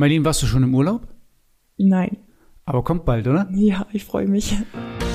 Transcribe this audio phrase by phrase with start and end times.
[0.00, 1.06] Marlene, warst du schon im Urlaub?
[1.76, 2.16] Nein.
[2.64, 3.46] Aber kommt bald, oder?
[3.52, 4.56] Ja, ich freue mich.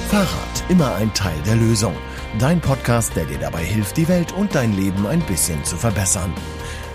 [0.10, 1.96] Fahrrad, immer ein Teil der Lösung.
[2.38, 6.32] Dein Podcast, der dir dabei hilft, die Welt und dein Leben ein bisschen zu verbessern.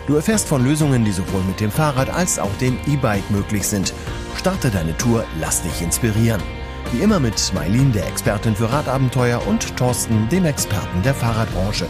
[0.07, 3.93] Du erfährst von Lösungen, die sowohl mit dem Fahrrad als auch dem E-Bike möglich sind.
[4.37, 6.41] Starte deine Tour, lass dich inspirieren.
[6.93, 11.89] Wie immer mit Mailin, der Expertin für Radabenteuer, und Thorsten, dem Experten der Fahrradbranche.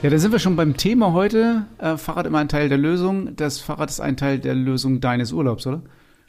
[0.00, 1.66] Ja, da sind wir schon beim Thema heute.
[1.78, 3.34] Äh, Fahrrad immer ein Teil der Lösung.
[3.34, 5.82] Das Fahrrad ist ein Teil der Lösung deines Urlaubs, oder?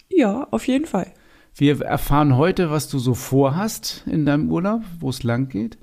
[0.10, 1.14] Ja, auf jeden Fall.
[1.54, 5.77] Wir erfahren heute, was du so vorhast in deinem Urlaub, wo es lang geht.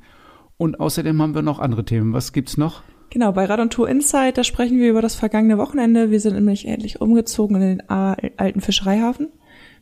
[0.57, 2.13] Und außerdem haben wir noch andere Themen.
[2.13, 2.83] Was gibt's noch?
[3.11, 6.11] Genau, bei Rad und Tour Insight, da sprechen wir über das vergangene Wochenende.
[6.11, 9.29] Wir sind nämlich endlich umgezogen in den alten Fischereihafen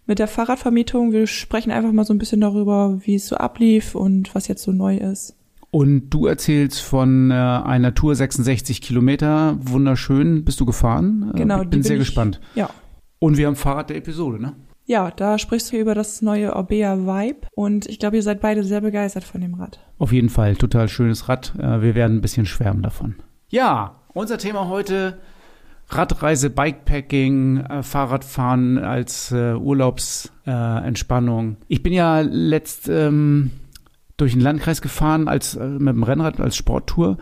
[0.04, 1.12] mit der Fahrradvermietung.
[1.12, 4.62] Wir sprechen einfach mal so ein bisschen darüber, wie es so ablief und was jetzt
[4.62, 5.38] so neu ist.
[5.74, 9.56] Und du erzählst von äh, einer Tour 66 Kilometer.
[9.58, 10.44] Wunderschön.
[10.44, 11.32] Bist du gefahren?
[11.34, 11.62] Äh, genau.
[11.62, 12.40] Ich bin sehr ich, gespannt.
[12.54, 12.70] Ja.
[13.18, 14.54] Und wir haben Fahrrad der Episode, ne?
[14.84, 18.62] Ja, da sprichst du über das neue Orbea Vibe und ich glaube, ihr seid beide
[18.62, 19.80] sehr begeistert von dem Rad.
[19.98, 21.54] Auf jeden Fall, total schönes Rad.
[21.58, 23.16] Äh, wir werden ein bisschen schwärmen davon.
[23.48, 25.18] Ja, unser Thema heute
[25.88, 31.56] Radreise, Bikepacking, äh, Fahrradfahren als Urlaubsentspannung.
[31.66, 33.50] ich bin ja letzt ähm,
[34.16, 37.18] durch den Landkreis gefahren als äh, mit dem Rennrad als Sporttour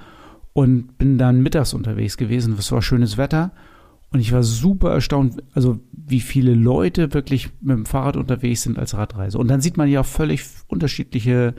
[0.53, 2.55] und bin dann mittags unterwegs gewesen.
[2.59, 3.53] Es war schönes Wetter
[4.11, 8.79] und ich war super erstaunt, also wie viele Leute wirklich mit dem Fahrrad unterwegs sind
[8.79, 9.39] als Radreise.
[9.39, 11.55] Und dann sieht man ja auch völlig unterschiedliche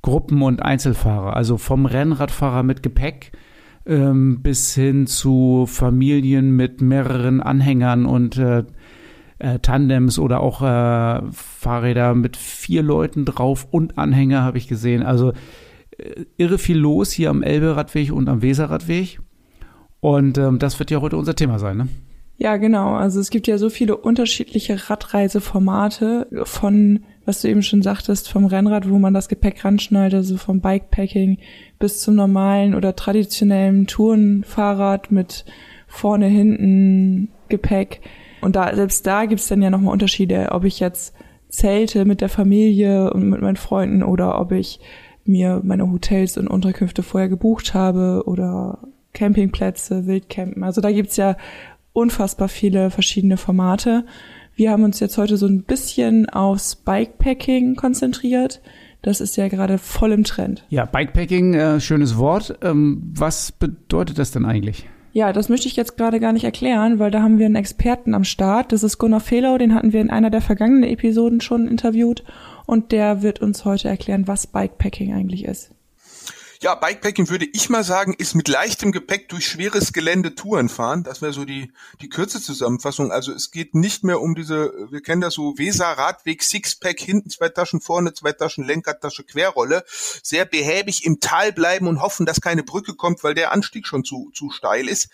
[0.00, 1.34] Gruppen und Einzelfahrer.
[1.34, 3.32] Also vom Rennradfahrer mit Gepäck
[3.84, 8.64] ähm, bis hin zu Familien mit mehreren Anhängern und äh,
[9.38, 15.02] äh, Tandems oder auch äh, Fahrräder mit vier Leuten drauf und Anhänger habe ich gesehen.
[15.02, 15.32] Also
[15.96, 19.20] äh, irre viel los hier am Elbe-Radweg und am Weser-Radweg.
[20.00, 21.88] Und ähm, das wird ja heute unser Thema sein, ne?
[22.40, 22.94] Ja, genau.
[22.94, 28.46] Also es gibt ja so viele unterschiedliche Radreiseformate von, was du eben schon sagtest, vom
[28.46, 31.38] Rennrad, wo man das Gepäck ranschnallt, also vom Bikepacking
[31.80, 35.46] bis zum normalen oder traditionellen Tourenfahrrad mit
[35.88, 38.02] vorne, hinten Gepäck.
[38.40, 41.14] Und da, selbst da gibt's dann ja nochmal Unterschiede, ob ich jetzt
[41.48, 44.80] zelte mit der Familie und mit meinen Freunden oder ob ich
[45.24, 48.78] mir meine Hotels und Unterkünfte vorher gebucht habe oder
[49.12, 50.62] Campingplätze, Wildcampen.
[50.62, 51.36] Also da gibt's ja
[51.92, 54.04] unfassbar viele verschiedene Formate.
[54.54, 58.60] Wir haben uns jetzt heute so ein bisschen aufs Bikepacking konzentriert.
[59.02, 60.64] Das ist ja gerade voll im Trend.
[60.68, 62.58] Ja, Bikepacking, äh, schönes Wort.
[62.62, 64.88] Ähm, was bedeutet das denn eigentlich?
[65.12, 68.14] Ja, das möchte ich jetzt gerade gar nicht erklären, weil da haben wir einen Experten
[68.14, 68.72] am Start.
[68.72, 72.24] Das ist Gunnar Fehlau, den hatten wir in einer der vergangenen Episoden schon interviewt
[72.66, 75.72] und der wird uns heute erklären, was Bikepacking eigentlich ist.
[76.60, 81.04] Ja, Bikepacking würde ich mal sagen, ist mit leichtem Gepäck durch schweres Gelände Touren fahren.
[81.04, 83.12] Das wäre so die, die kürze Zusammenfassung.
[83.12, 87.30] Also es geht nicht mehr um diese, wir kennen das so, Weser Radweg, Sixpack, hinten
[87.30, 89.84] zwei Taschen, vorne zwei Taschen, Lenkertasche, Querrolle.
[89.86, 94.04] Sehr behäbig im Tal bleiben und hoffen, dass keine Brücke kommt, weil der Anstieg schon
[94.04, 95.10] zu, zu steil ist.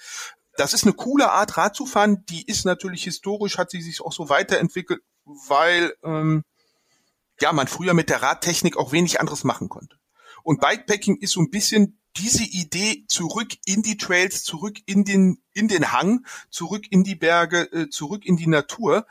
[0.56, 2.25] Das ist eine coole Art, Rad zu fahren.
[2.31, 6.43] Die ist natürlich historisch, hat sie sich auch so weiterentwickelt, weil ähm,
[7.38, 9.99] ja man früher mit der Radtechnik auch wenig anderes machen konnte.
[10.44, 15.43] Und Bikepacking ist so ein bisschen diese Idee zurück in die Trails, zurück in den
[15.53, 19.06] in den Hang, zurück in die Berge, äh, zurück in die Natur.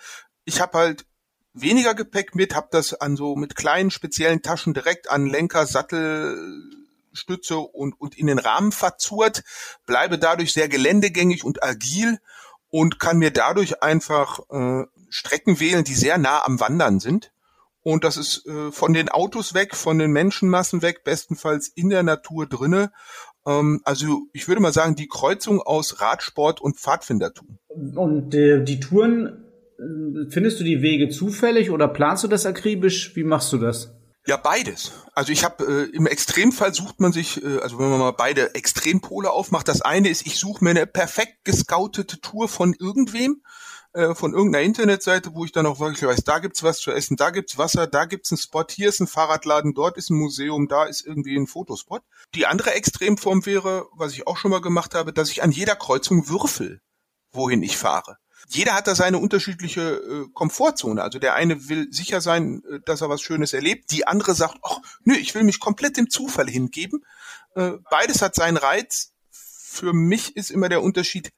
[0.46, 1.06] Ich habe halt
[1.54, 6.62] weniger Gepäck mit, habe das an so mit kleinen speziellen Taschen direkt an Lenker, Sattel,
[7.12, 9.44] Stütze und, und in den Rahmen verzurrt,
[9.86, 12.20] bleibe dadurch sehr geländegängig und agil
[12.70, 17.32] und kann mir dadurch einfach äh, Strecken wählen, die sehr nah am Wandern sind.
[17.84, 22.04] Und das ist äh, von den Autos weg, von den Menschenmassen weg, bestenfalls in der
[22.04, 22.92] Natur drinne.
[23.46, 27.60] Ähm, also ich würde mal sagen, die Kreuzung aus Radsport und Pfadfindertum.
[27.68, 29.46] Und äh, die Touren,
[29.78, 33.16] äh, findest du die Wege zufällig oder planst du das akribisch?
[33.16, 33.94] Wie machst du das?
[34.26, 34.94] Ja, beides.
[35.14, 38.56] Also ich habe äh, im Extremfall sucht man sich, äh, also wenn man mal beide
[38.56, 43.42] Extrempole aufmacht, das eine ist, ich suche mir eine perfekt gescoutete Tour von irgendwem
[43.94, 47.16] äh, von irgendeiner Internetseite, wo ich dann auch wirklich weiß, da gibt's was zu essen,
[47.16, 50.68] da gibt's Wasser, da gibt's einen Spot, hier ist ein Fahrradladen, dort ist ein Museum,
[50.68, 52.02] da ist irgendwie ein Fotospot.
[52.36, 55.76] Die andere Extremform wäre, was ich auch schon mal gemacht habe, dass ich an jeder
[55.76, 56.82] Kreuzung würfel,
[57.32, 58.18] wohin ich fahre.
[58.50, 61.02] Jeder hat da seine unterschiedliche äh, Komfortzone.
[61.02, 63.92] Also der eine will sicher sein, äh, dass er was Schönes erlebt.
[63.92, 67.06] Die andere sagt, ach, nö, ich will mich komplett dem Zufall hingeben.
[67.56, 69.14] Äh, beides hat seinen Reiz.
[69.30, 71.32] Für mich ist immer der Unterschied,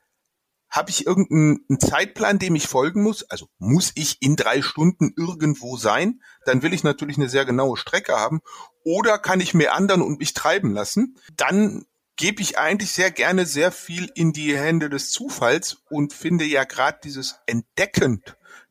[0.75, 3.24] habe ich irgendeinen Zeitplan, dem ich folgen muss?
[3.30, 6.22] Also muss ich in drei Stunden irgendwo sein?
[6.45, 8.42] Dann will ich natürlich eine sehr genaue Strecke haben.
[8.83, 11.18] Oder kann ich mir anderen und mich treiben lassen?
[11.38, 11.86] Dann
[12.18, 16.66] gebe ich eigentlich sehr gerne sehr viel in die Hände des Zufalls und finde ja
[16.66, 18.21] gerade dieses Entdecken,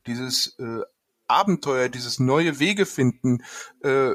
[0.07, 0.81] dieses äh,
[1.27, 3.43] Abenteuer, dieses neue Wege finden,
[3.83, 4.12] äh,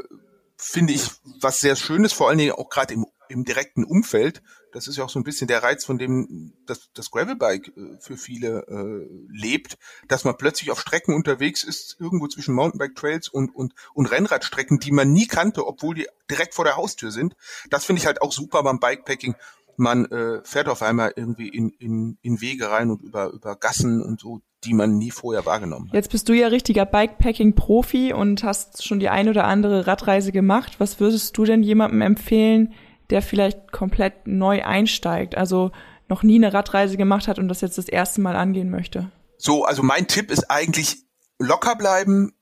[0.58, 1.10] finde ich
[1.42, 4.44] was sehr Schönes, vor allen Dingen auch gerade im, im direkten Umfeld.
[4.74, 7.98] Das ist ja auch so ein bisschen der Reiz, von dem das, das Gravelbike äh,
[8.00, 9.78] für viele äh, lebt,
[10.08, 14.92] dass man plötzlich auf Strecken unterwegs ist, irgendwo zwischen Mountainbike-Trails und, und, und Rennradstrecken, die
[14.92, 17.36] man nie kannte, obwohl die direkt vor der Haustür sind.
[17.70, 19.36] Das finde ich halt auch super beim Bikepacking.
[19.78, 24.02] Man äh, fährt auf einmal irgendwie in, in, in Wege rein und über, über Gassen
[24.02, 25.96] und so, die man nie vorher wahrgenommen hat.
[25.96, 30.80] Jetzt bist du ja richtiger Bikepacking-Profi und hast schon die ein oder andere Radreise gemacht.
[30.80, 32.74] Was würdest du denn jemandem empfehlen,
[33.10, 35.72] der vielleicht komplett neu einsteigt, also
[36.08, 39.12] noch nie eine Radreise gemacht hat und das jetzt das erste Mal angehen möchte?
[39.38, 40.98] So, also mein Tipp ist eigentlich
[41.38, 42.34] locker bleiben,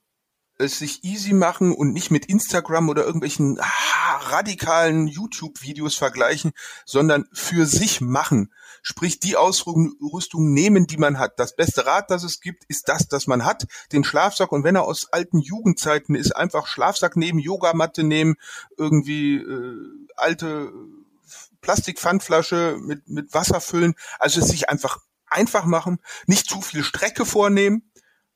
[0.58, 6.52] es sich easy machen und nicht mit Instagram oder irgendwelchen ah, radikalen YouTube-Videos vergleichen,
[6.84, 8.52] sondern für sich machen.
[8.88, 11.38] Sprich, die Ausrüstung nehmen, die man hat.
[11.38, 13.66] Das beste Rad, das es gibt, ist das, das man hat.
[13.92, 18.36] Den Schlafsack und wenn er aus alten Jugendzeiten ist, einfach Schlafsack nehmen, Yogamatte nehmen,
[18.78, 19.76] irgendwie äh,
[20.16, 20.72] alte
[21.60, 23.92] Plastikpfandflasche mit, mit Wasser füllen.
[24.18, 27.92] Also es sich einfach einfach machen, nicht zu viel Strecke vornehmen.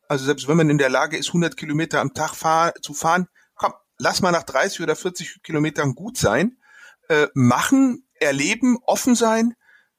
[0.06, 3.26] Also selbst wenn man in der Lage ist, 100 Kilometer am Tag fahr zu fahren,
[3.54, 6.58] komm, lass mal nach 30 oder 40 Kilometern gut sein.
[7.08, 9.54] Äh, machen, erleben, offen sein.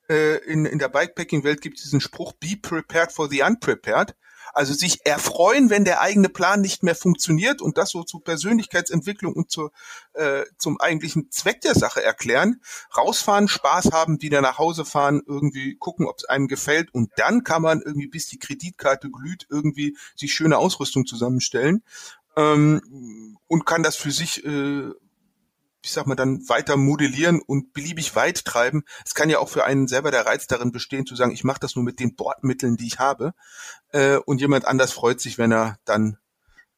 [0.10, 4.16] Äh, in, in der Bikepacking-Welt gibt es diesen Spruch, be prepared for the unprepared.
[4.54, 9.34] Also sich erfreuen, wenn der eigene Plan nicht mehr funktioniert und das so zur Persönlichkeitsentwicklung
[9.34, 9.72] und zur,
[10.14, 12.62] äh, zum eigentlichen Zweck der Sache erklären.
[12.96, 17.44] Rausfahren, Spaß haben, wieder nach Hause fahren, irgendwie gucken, ob es einem gefällt und dann
[17.44, 21.84] kann man irgendwie, bis die Kreditkarte glüht, irgendwie sich schöne Ausrüstung zusammenstellen
[22.36, 24.92] ähm, und kann das für sich äh,
[25.84, 28.84] ich sag mal, dann weiter modellieren und beliebig weit treiben.
[29.06, 31.60] Es kann ja auch für einen selber der Reiz darin bestehen, zu sagen, ich mache
[31.60, 33.34] das nur mit den Bordmitteln, die ich habe.
[33.92, 36.18] Äh, und jemand anders freut sich, wenn er dann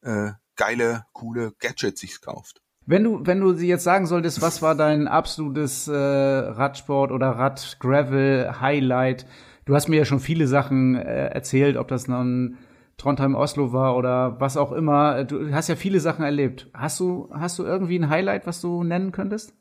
[0.01, 2.61] äh, geile, coole Gadgets sich kauft.
[2.87, 7.29] Wenn du, wenn du sie jetzt sagen solltest, was war dein absolutes äh, Radsport oder
[7.29, 9.25] Rad-Gravel-Highlight?
[9.65, 12.57] Du hast mir ja schon viele Sachen äh, erzählt, ob das nun
[12.97, 15.25] Trondheim Oslo war oder was auch immer.
[15.25, 16.69] Du hast ja viele Sachen erlebt.
[16.73, 19.53] Hast du, hast du irgendwie ein Highlight, was du nennen könntest?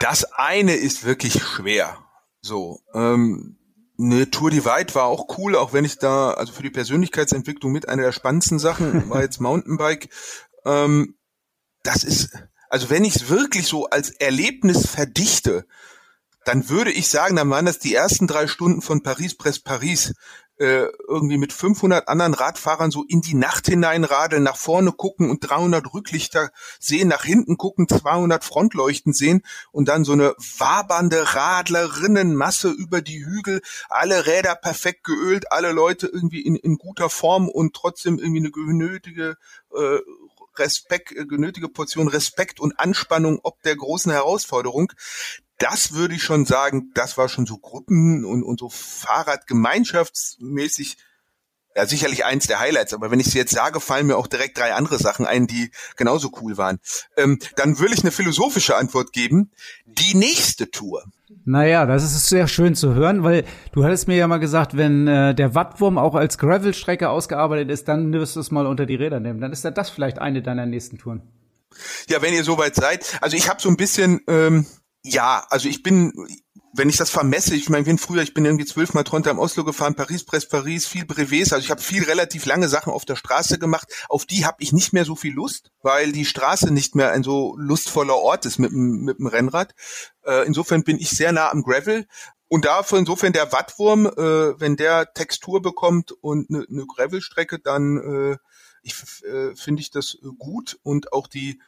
[0.00, 1.98] Das eine ist wirklich schwer.
[2.40, 3.56] So, ähm,
[3.98, 7.88] eine Tour Divide war auch cool, auch wenn ich da, also für die Persönlichkeitsentwicklung mit
[7.88, 10.08] einer der spannendsten Sachen war jetzt Mountainbike.
[10.64, 11.16] Ähm,
[11.82, 12.30] das ist,
[12.68, 15.66] also wenn ich es wirklich so als Erlebnis verdichte,
[16.44, 20.14] dann würde ich sagen, dann waren das die ersten drei Stunden von Paris-Presse-Paris.
[20.56, 25.28] Äh, irgendwie mit 500 anderen Radfahrern so in die Nacht hinein radeln, nach vorne gucken
[25.28, 29.42] und 300 Rücklichter sehen, nach hinten gucken, 200 Frontleuchten sehen
[29.72, 36.06] und dann so eine wabernde Radlerinnenmasse über die Hügel, alle Räder perfekt geölt, alle Leute
[36.06, 39.36] irgendwie in, in guter Form und trotzdem irgendwie eine genötige
[39.76, 39.98] äh,
[40.58, 44.92] Respekt, äh, genötige Portion Respekt und Anspannung ob der großen Herausforderung.
[45.58, 50.96] Das würde ich schon sagen, das war schon so Gruppen und, und so Fahrradgemeinschaftsmäßig
[51.76, 54.58] ja, sicherlich eins der Highlights, aber wenn ich sie jetzt sage, fallen mir auch direkt
[54.58, 56.78] drei andere Sachen ein, die genauso cool waren.
[57.16, 59.50] Ähm, dann will ich eine philosophische Antwort geben.
[59.84, 61.04] Die nächste Tour.
[61.44, 65.08] Naja, das ist sehr schön zu hören, weil du hattest mir ja mal gesagt, wenn
[65.08, 68.94] äh, der Wattwurm auch als Gravelstrecke ausgearbeitet ist, dann wirst du es mal unter die
[68.94, 69.40] Räder nehmen.
[69.40, 71.22] Dann ist ja das vielleicht eine deiner nächsten Touren.
[72.08, 73.18] Ja, wenn ihr soweit seid.
[73.20, 74.20] Also ich habe so ein bisschen...
[74.28, 74.66] Ähm,
[75.06, 76.14] ja, also ich bin,
[76.76, 80.24] wenn ich das vermesse, ich meine, früher, ich bin irgendwie zwölfmal Trondheim Oslo gefahren, Paris,
[80.24, 83.86] Brest, Paris, viel Brevets, also ich habe viel relativ lange Sachen auf der Straße gemacht.
[84.08, 87.22] Auf die habe ich nicht mehr so viel Lust, weil die Straße nicht mehr ein
[87.22, 89.74] so lustvoller Ort ist mit mit dem Rennrad.
[90.24, 92.06] Äh, insofern bin ich sehr nah am Gravel.
[92.48, 97.98] Und dafür insofern der Wattwurm, äh, wenn der Textur bekommt und eine ne, Gravelstrecke, dann
[98.32, 98.36] äh,
[98.82, 101.60] ich, äh, finde ich das gut und auch die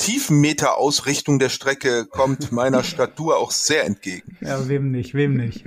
[0.00, 4.36] Tiefenmeter-Ausrichtung der Strecke kommt meiner Statur auch sehr entgegen.
[4.40, 5.64] Ja, wem nicht, wem nicht.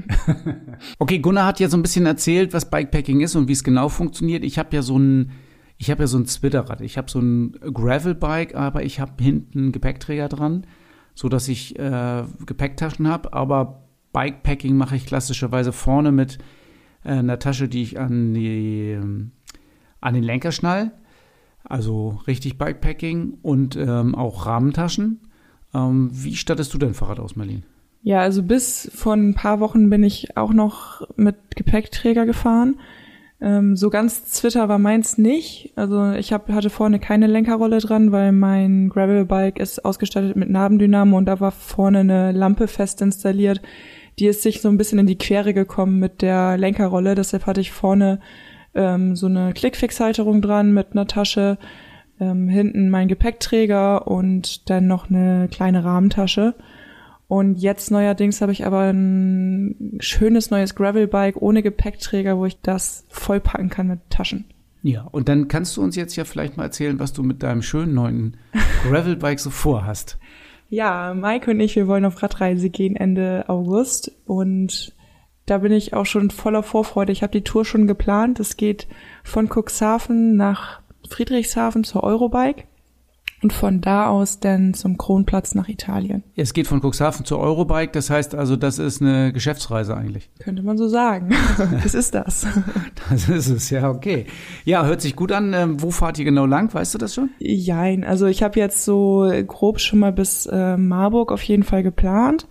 [1.00, 3.90] okay, Gunnar hat ja so ein bisschen erzählt, was Bikepacking ist und wie es genau
[3.90, 4.44] funktioniert.
[4.44, 5.32] Ich habe ja so ein
[5.78, 6.82] ich habe ja so ein Zwitterrad.
[6.82, 10.66] Ich habe so ein Gravelbike, aber ich habe hinten einen Gepäckträger dran,
[11.14, 13.34] so dass ich äh, Gepäcktaschen habe.
[13.34, 16.38] Aber Bikepacking mache ich klassischerweise vorne mit
[17.04, 19.32] äh, einer Tasche, die ich an die ähm,
[20.00, 20.92] an den Lenker schnall
[21.74, 25.22] also richtig Bikepacking und ähm, auch Rahmentaschen.
[25.74, 27.64] Ähm, wie stattest du dein Fahrrad aus, Marlene?
[28.04, 32.76] Ja, also bis vor ein paar Wochen bin ich auch noch mit Gepäckträger gefahren.
[33.42, 35.74] Ähm, so ganz Twitter war meins nicht.
[35.76, 41.18] Also ich hab, hatte vorne keine Lenkerrolle dran, weil mein Gravelbike ist ausgestattet mit Nabendynamo
[41.18, 43.64] und da war vorne eine Lampe fest installiert.
[44.20, 47.16] Die ist sich so ein bisschen in die Quere gekommen mit der Lenkerrolle.
[47.16, 48.20] Deshalb hatte ich vorne
[48.76, 51.58] ähm, so eine Klickfixhalterung dran mit einer Tasche,
[52.20, 56.56] ähm, hinten mein Gepäckträger und dann noch eine kleine Rahmentasche.
[57.28, 63.06] Und jetzt neuerdings habe ich aber ein schönes neues Gravelbike ohne Gepäckträger, wo ich das
[63.10, 64.46] vollpacken kann mit Taschen.
[64.84, 67.62] Ja, und dann kannst du uns jetzt ja vielleicht mal erzählen, was du mit deinem
[67.62, 68.38] schönen neuen
[68.88, 70.20] Gravelbike so vorhast.
[70.70, 74.94] Ja, Mike und ich, wir wollen auf Radreise gehen Ende August und
[75.46, 77.12] da bin ich auch schon voller Vorfreude.
[77.12, 78.40] Ich habe die Tour schon geplant.
[78.40, 78.88] Es geht
[79.24, 82.64] von Cuxhaven nach Friedrichshafen zur Eurobike
[83.44, 86.24] und von da aus dann zum Kronplatz nach Italien.
[86.36, 90.30] Es geht von Cuxhaven zur Eurobike, das heißt also, das ist eine Geschäftsreise eigentlich.
[90.40, 91.30] Könnte man so sagen.
[91.84, 92.48] das ist das.
[93.10, 94.26] Das ist es, ja, okay.
[94.64, 95.54] Ja, hört sich gut an.
[95.54, 96.74] Ähm, wo fahrt ihr genau lang?
[96.74, 97.32] Weißt du das schon?
[97.40, 101.84] Jein, also ich habe jetzt so grob schon mal bis äh, Marburg auf jeden Fall
[101.84, 102.48] geplant.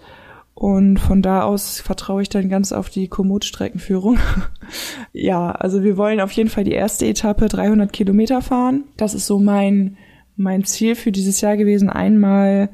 [0.54, 4.18] Und von da aus vertraue ich dann ganz auf die Komoot-Streckenführung.
[5.12, 8.85] ja, also wir wollen auf jeden Fall die erste Etappe 300 Kilometer fahren.
[8.97, 9.97] Das ist so mein,
[10.37, 12.68] mein Ziel für dieses Jahr gewesen, einmal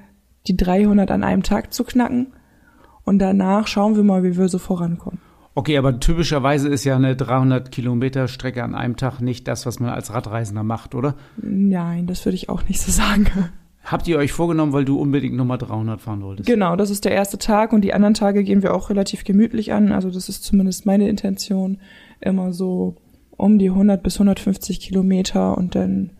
[0.48, 2.28] die 300 an einem Tag zu knacken.
[3.04, 5.20] Und danach schauen wir mal, wie wir so vorankommen.
[5.54, 9.80] Okay, aber typischerweise ist ja eine 300 Kilometer Strecke an einem Tag nicht das, was
[9.80, 11.14] man als Radreisender macht, oder?
[11.36, 13.26] Nein, das würde ich auch nicht so sagen.
[13.90, 16.46] Habt ihr euch vorgenommen, weil du unbedingt nochmal 300 fahren wolltest?
[16.46, 19.72] Genau, das ist der erste Tag und die anderen Tage gehen wir auch relativ gemütlich
[19.72, 19.92] an.
[19.92, 21.78] Also das ist zumindest meine Intention,
[22.20, 22.96] immer so
[23.30, 26.12] um die 100 bis 150 Kilometer und dann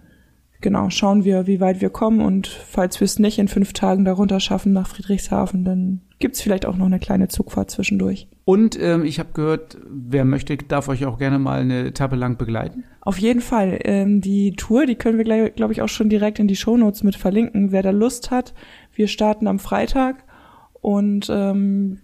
[0.63, 4.07] genau schauen wir, wie weit wir kommen und falls wir es nicht in fünf Tagen
[4.07, 8.29] darunter schaffen nach Friedrichshafen, dann gibt's vielleicht auch noch eine kleine Zugfahrt zwischendurch.
[8.49, 12.39] Und ähm, ich habe gehört, wer möchte, darf euch auch gerne mal eine Etappe lang
[12.39, 12.85] begleiten.
[13.03, 13.79] Auf jeden Fall.
[13.85, 17.15] Ähm, die Tour, die können wir, glaube ich, auch schon direkt in die Shownotes mit
[17.15, 17.73] verlinken.
[17.73, 18.55] Wer da Lust hat,
[18.95, 20.25] wir starten am Freitag
[20.81, 21.99] und ähm,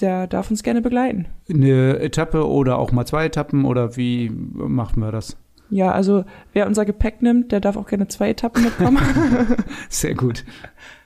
[0.00, 1.26] der darf uns gerne begleiten.
[1.48, 5.36] Eine Etappe oder auch mal zwei Etappen oder wie machen wir das?
[5.70, 8.98] Ja, also wer unser Gepäck nimmt, der darf auch gerne zwei Etappen mitkommen.
[9.88, 10.44] Sehr gut.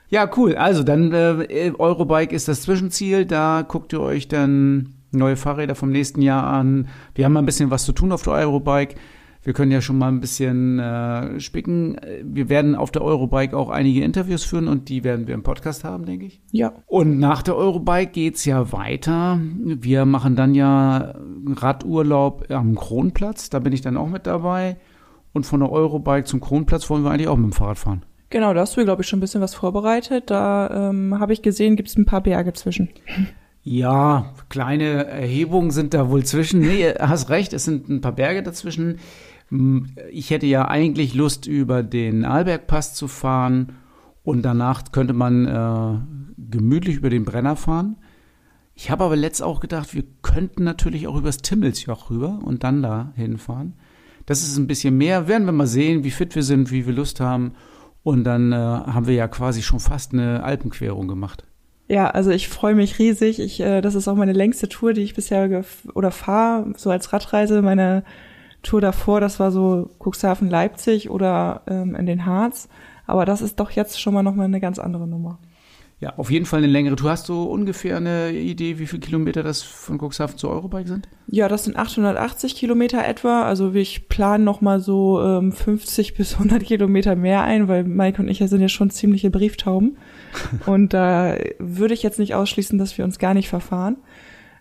[0.09, 0.55] Ja, cool.
[0.55, 3.25] Also dann äh, Eurobike ist das Zwischenziel.
[3.25, 6.87] Da guckt ihr euch dann neue Fahrräder vom nächsten Jahr an.
[7.15, 8.95] Wir haben mal ein bisschen was zu tun auf der Eurobike.
[9.41, 11.95] Wir können ja schon mal ein bisschen äh, spicken.
[12.23, 15.85] Wir werden auf der Eurobike auch einige Interviews führen und die werden wir im Podcast
[15.85, 16.41] haben, denke ich.
[16.51, 16.73] Ja.
[16.87, 19.39] Und nach der Eurobike geht's ja weiter.
[19.41, 21.15] Wir machen dann ja
[21.47, 23.49] Radurlaub am Kronplatz.
[23.49, 24.77] Da bin ich dann auch mit dabei.
[25.31, 28.03] Und von der Eurobike zum Kronplatz wollen wir eigentlich auch mit dem Fahrrad fahren.
[28.29, 30.29] Genau, da hast du, glaube ich, schon ein bisschen was vorbereitet.
[30.29, 32.89] Da ähm, habe ich gesehen, gibt es ein paar Berge zwischen.
[33.63, 36.61] Ja, kleine Erhebungen sind da wohl zwischen.
[36.61, 38.99] Nee, hast recht, es sind ein paar Berge dazwischen.
[40.11, 43.73] Ich hätte ja eigentlich Lust, über den Arlbergpass zu fahren
[44.23, 47.97] und danach könnte man äh, gemütlich über den Brenner fahren.
[48.75, 52.81] Ich habe aber letzt auch gedacht, wir könnten natürlich auch übers Timmelsjoch rüber und dann
[52.81, 53.73] da hinfahren.
[54.25, 55.27] Das ist ein bisschen mehr.
[55.27, 57.53] Werden wir mal sehen, wie fit wir sind, wie wir Lust haben.
[58.03, 61.43] Und dann äh, haben wir ja quasi schon fast eine Alpenquerung gemacht.
[61.87, 63.39] Ja, also ich freue mich riesig.
[63.39, 65.63] Ich, äh, das ist auch meine längste Tour, die ich bisher
[65.95, 67.61] oder fahre, so als Radreise.
[67.61, 68.03] Meine
[68.61, 72.69] Tour davor, das war so Cuxhaven Leipzig oder ähm, in den Harz.
[73.07, 75.39] Aber das ist doch jetzt schon mal nochmal eine ganz andere Nummer.
[76.01, 77.11] Ja, auf jeden Fall eine längere Tour.
[77.11, 81.09] Hast du ungefähr eine Idee, wie viele Kilometer das von Cuxhaven zu Eurobike sind?
[81.27, 83.43] Ja, das sind 880 Kilometer etwa.
[83.43, 88.21] Also ich plane noch mal so ähm, 50 bis 100 Kilometer mehr ein, weil Mike
[88.21, 89.97] und ich sind ja schon ziemliche Brieftauben.
[90.65, 93.97] und da würde ich jetzt nicht ausschließen, dass wir uns gar nicht verfahren.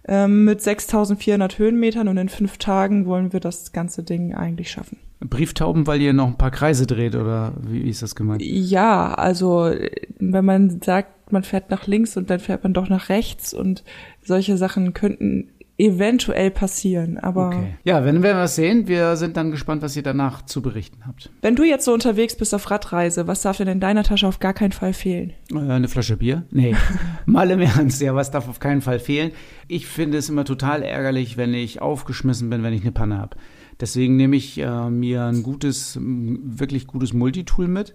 [0.08, 4.98] Ähm, mit 6400 Höhenmetern und in fünf Tagen wollen wir das ganze Ding eigentlich schaffen.
[5.20, 8.42] Brieftauben, weil ihr noch ein paar Kreise dreht oder wie ist das gemeint?
[8.42, 9.72] Ja, also
[10.18, 13.82] wenn man sagt, man fährt nach links und dann fährt man doch nach rechts und
[14.22, 15.48] solche Sachen könnten
[15.78, 17.48] eventuell passieren, aber.
[17.48, 17.74] Okay.
[17.84, 21.30] Ja, wenn wir was sehen, wir sind dann gespannt, was ihr danach zu berichten habt.
[21.40, 24.40] Wenn du jetzt so unterwegs bist auf Radreise, was darf denn in deiner Tasche auf
[24.40, 25.32] gar keinen Fall fehlen?
[25.52, 26.44] Äh, eine Flasche Bier?
[26.50, 26.74] Nee,
[27.26, 29.30] mal im Ernst, ja, was darf auf keinen Fall fehlen?
[29.68, 33.36] Ich finde es immer total ärgerlich, wenn ich aufgeschmissen bin, wenn ich eine Panne habe.
[33.80, 37.94] Deswegen nehme ich äh, mir ein gutes, wirklich gutes Multitool mit.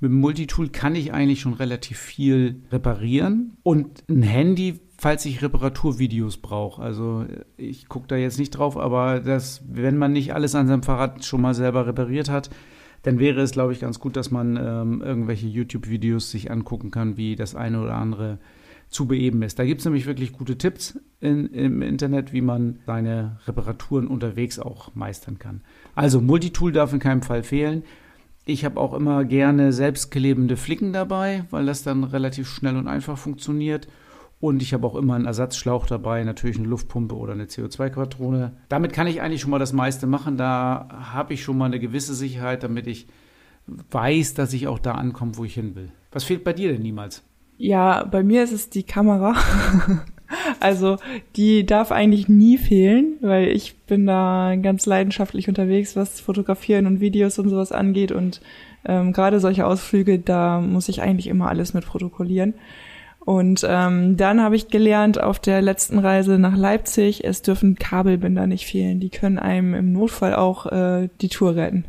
[0.00, 3.56] Mit dem Multitool kann ich eigentlich schon relativ viel reparieren.
[3.62, 6.80] Und ein Handy falls ich Reparaturvideos brauche.
[6.80, 10.84] Also ich gucke da jetzt nicht drauf, aber das, wenn man nicht alles an seinem
[10.84, 12.50] Fahrrad schon mal selber repariert hat,
[13.02, 17.16] dann wäre es, glaube ich, ganz gut, dass man ähm, irgendwelche YouTube-Videos sich angucken kann,
[17.16, 18.38] wie das eine oder andere
[18.92, 19.58] zu beeben ist.
[19.58, 24.58] Da gibt es nämlich wirklich gute Tipps in, im Internet, wie man seine Reparaturen unterwegs
[24.58, 25.62] auch meistern kann.
[25.94, 27.84] Also Multitool darf in keinem Fall fehlen.
[28.44, 33.16] Ich habe auch immer gerne selbstklebende Flicken dabei, weil das dann relativ schnell und einfach
[33.16, 33.88] funktioniert.
[34.40, 38.56] Und ich habe auch immer einen Ersatzschlauch dabei, natürlich eine Luftpumpe oder eine CO2-Quadrone.
[38.68, 40.36] Damit kann ich eigentlich schon mal das meiste machen.
[40.36, 43.06] Da habe ich schon mal eine gewisse Sicherheit, damit ich
[43.92, 45.92] weiß, dass ich auch da ankomme, wo ich hin will.
[46.10, 47.22] Was fehlt bei dir denn niemals?
[47.62, 49.36] Ja, bei mir ist es die Kamera.
[50.60, 50.96] also
[51.36, 57.00] die darf eigentlich nie fehlen, weil ich bin da ganz leidenschaftlich unterwegs, was Fotografieren und
[57.00, 58.10] Videos und sowas angeht.
[58.10, 58.40] Und
[58.84, 62.54] ähm, gerade solche Ausflüge, da muss ich eigentlich immer alles mit protokollieren.
[63.20, 68.48] Und ähm, dann habe ich gelernt auf der letzten Reise nach Leipzig, es dürfen Kabelbinder
[68.48, 68.98] nicht fehlen.
[68.98, 71.84] Die können einem im Notfall auch äh, die Tour retten.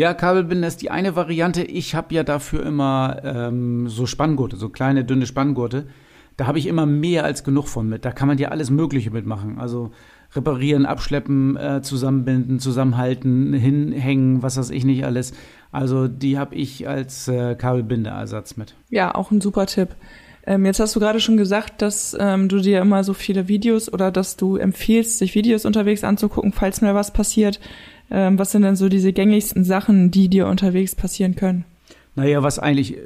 [0.00, 1.62] Ja, Kabelbinder ist die eine Variante.
[1.62, 5.88] Ich habe ja dafür immer ähm, so Spanngurte, so kleine, dünne Spanngurte.
[6.38, 8.06] Da habe ich immer mehr als genug von mit.
[8.06, 9.58] Da kann man ja alles Mögliche mitmachen.
[9.58, 9.90] Also
[10.34, 15.34] reparieren, abschleppen, äh, zusammenbinden, zusammenhalten, hinhängen, was weiß ich nicht alles.
[15.70, 18.74] Also die habe ich als äh, Kabelbinderersatz mit.
[18.88, 19.90] Ja, auch ein super Tipp.
[20.46, 23.92] Ähm, jetzt hast du gerade schon gesagt, dass ähm, du dir immer so viele Videos
[23.92, 27.60] oder dass du empfiehlst, sich Videos unterwegs anzugucken, falls mal was passiert.
[28.10, 31.64] Ähm, was sind denn so diese gängigsten Sachen, die dir unterwegs passieren können?
[32.16, 33.00] Naja, was eigentlich äh,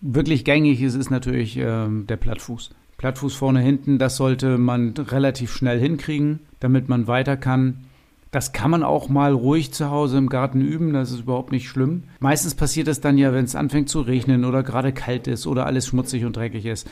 [0.00, 2.70] wirklich gängig ist, ist natürlich ähm, der Plattfuß.
[2.98, 7.84] Plattfuß vorne, hinten, das sollte man relativ schnell hinkriegen, damit man weiter kann.
[8.30, 11.68] Das kann man auch mal ruhig zu Hause im Garten üben, das ist überhaupt nicht
[11.68, 12.04] schlimm.
[12.18, 15.66] Meistens passiert es dann ja, wenn es anfängt zu regnen oder gerade kalt ist oder
[15.66, 16.88] alles schmutzig und dreckig ist.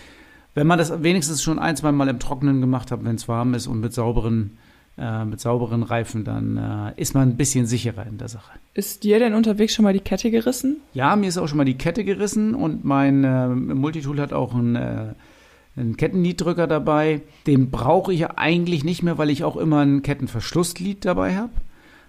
[0.55, 3.55] Wenn man das wenigstens schon ein, zwei Mal im Trockenen gemacht hat, wenn es warm
[3.55, 4.59] ist und mit sauberen,
[4.99, 6.57] äh, mit sauberen Reifen, dann
[6.97, 8.53] äh, ist man ein bisschen sicherer in der Sache.
[8.75, 10.79] Ist dir denn unterwegs schon mal die Kette gerissen?
[10.93, 14.55] Ja, mir ist auch schon mal die Kette gerissen und mein äh, Multitool hat auch
[14.55, 15.15] ein äh,
[15.77, 17.23] einen Kettenliddrücker dabei.
[17.47, 21.53] Den brauche ich ja eigentlich nicht mehr, weil ich auch immer ein Kettenverschlussglied dabei habe.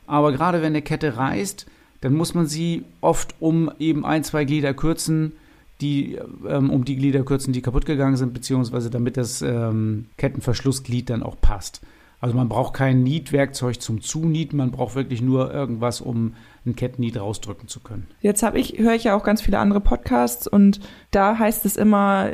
[0.06, 1.66] Aber gerade wenn eine Kette reißt,
[2.02, 5.34] dann muss man sie oft um eben ein, zwei Glieder kürzen,
[5.80, 11.10] die ähm, um die Glieder kürzen, die kaputt gegangen sind, beziehungsweise damit das ähm, Kettenverschlussglied
[11.10, 11.82] dann auch passt.
[12.24, 17.20] Also man braucht kein Nietwerkzeug zum Zunieten, man braucht wirklich nur irgendwas, um ein Kettenniet
[17.20, 18.08] rausdrücken zu können.
[18.22, 20.80] Jetzt habe ich höre ich ja auch ganz viele andere Podcasts und
[21.12, 22.30] da heißt es immer,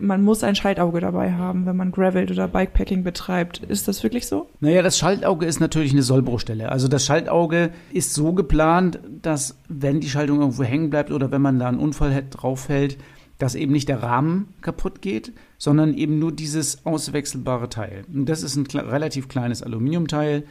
[0.00, 3.58] man muss ein Schaltauge dabei haben, wenn man Gravelt oder Bikepacking betreibt.
[3.58, 4.48] Ist das wirklich so?
[4.60, 6.72] Naja, das Schaltauge ist natürlich eine Sollbruchstelle.
[6.72, 11.42] Also das Schaltauge ist so geplant, dass wenn die Schaltung irgendwo hängen bleibt oder wenn
[11.42, 12.96] man da einen Unfall drauf hält,
[13.38, 18.04] dass eben nicht der Rahmen kaputt geht, sondern eben nur dieses auswechselbare Teil.
[18.12, 20.44] Und das ist ein relativ kleines Aluminiumteil.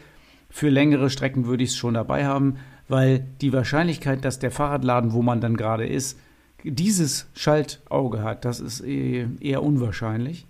[0.50, 5.13] Für längere Strecken würde ich es schon dabei haben, weil die Wahrscheinlichkeit, dass der Fahrradladen,
[5.13, 6.19] wo man dann gerade ist,
[6.63, 10.48] dieses Schaltauge hat, das ist eh, eher unwahrscheinlich.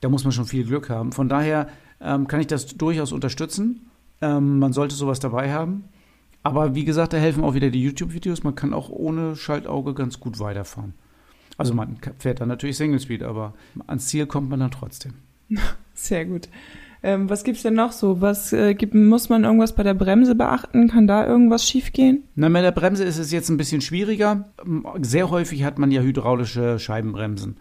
[0.00, 1.12] Da muss man schon viel Glück haben.
[1.12, 1.68] Von daher
[2.00, 3.90] ähm, kann ich das durchaus unterstützen.
[4.20, 5.84] Ähm, man sollte sowas dabei haben.
[6.42, 8.44] Aber wie gesagt, da helfen auch wieder die YouTube-Videos.
[8.44, 10.94] Man kann auch ohne Schaltauge ganz gut weiterfahren.
[11.56, 13.54] Also man fährt dann natürlich Single Speed, aber
[13.86, 15.14] ans Ziel kommt man dann trotzdem.
[15.94, 16.48] Sehr gut.
[17.02, 18.20] Ähm, was gibt's denn noch so?
[18.20, 20.88] Was äh, gibt, muss man irgendwas bei der Bremse beachten?
[20.88, 22.24] Kann da irgendwas schiefgehen?
[22.34, 24.52] Na, mit der Bremse ist es jetzt ein bisschen schwieriger.
[25.00, 27.58] Sehr häufig hat man ja hydraulische Scheibenbremsen.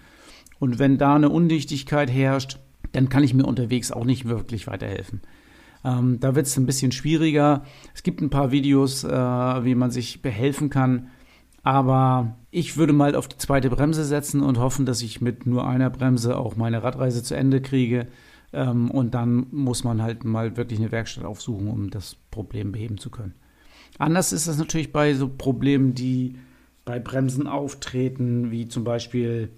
[0.59, 2.59] Und wenn da eine Undichtigkeit herrscht,
[2.91, 5.21] dann kann ich mir unterwegs auch nicht wirklich weiterhelfen.
[5.83, 7.63] Ähm, da wird es ein bisschen schwieriger.
[7.93, 11.09] Es gibt ein paar Videos, äh, wie man sich behelfen kann.
[11.65, 15.67] Aber ich würde mal auf die zweite Bremse setzen und hoffen, dass ich mit nur
[15.67, 18.05] einer Bremse auch meine Radreise zu Ende kriege.
[18.53, 22.99] Ähm, und dann muss man halt mal wirklich eine Werkstatt aufsuchen, um das Problem beheben
[22.99, 23.33] zu können.
[23.97, 26.35] Anders ist das natürlich bei so Problemen, die
[26.85, 29.49] bei Bremsen auftreten, wie zum Beispiel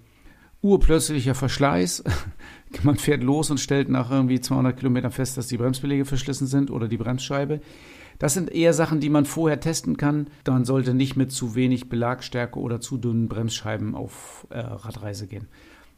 [0.61, 2.05] urplötzlicher Verschleiß.
[2.83, 6.71] Man fährt los und stellt nach irgendwie 200 Kilometern fest, dass die Bremsbeläge verschlissen sind
[6.71, 7.59] oder die Bremsscheibe.
[8.19, 10.27] Das sind eher Sachen, die man vorher testen kann.
[10.47, 15.47] Man sollte nicht mit zu wenig Belagstärke oder zu dünnen Bremsscheiben auf äh, Radreise gehen.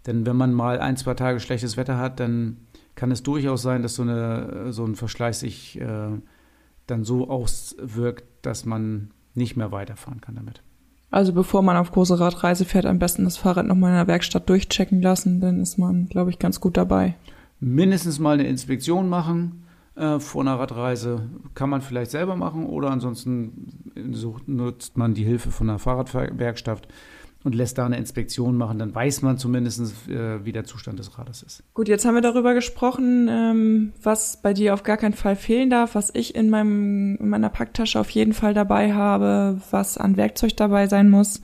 [0.05, 2.57] Denn wenn man mal ein, zwei Tage schlechtes Wetter hat, dann
[2.95, 6.09] kann es durchaus sein, dass so, eine, so ein Verschleiß sich äh,
[6.87, 10.61] dann so auswirkt, dass man nicht mehr weiterfahren kann damit.
[11.11, 14.49] Also bevor man auf große Radreise fährt, am besten das Fahrrad nochmal in der Werkstatt
[14.49, 17.15] durchchecken lassen, dann ist man, glaube ich, ganz gut dabei.
[17.59, 19.63] Mindestens mal eine Inspektion machen
[19.95, 21.29] äh, vor einer Radreise.
[21.53, 23.93] Kann man vielleicht selber machen oder ansonsten
[24.45, 26.87] nutzt man die Hilfe von einer Fahrradwerkstatt
[27.43, 31.17] und lässt da eine Inspektion machen, dann weiß man zumindest, äh, wie der Zustand des
[31.17, 31.63] Rades ist.
[31.73, 35.69] Gut, jetzt haben wir darüber gesprochen, ähm, was bei dir auf gar keinen Fall fehlen
[35.69, 40.17] darf, was ich in, meinem, in meiner Packtasche auf jeden Fall dabei habe, was an
[40.17, 41.41] Werkzeug dabei sein muss.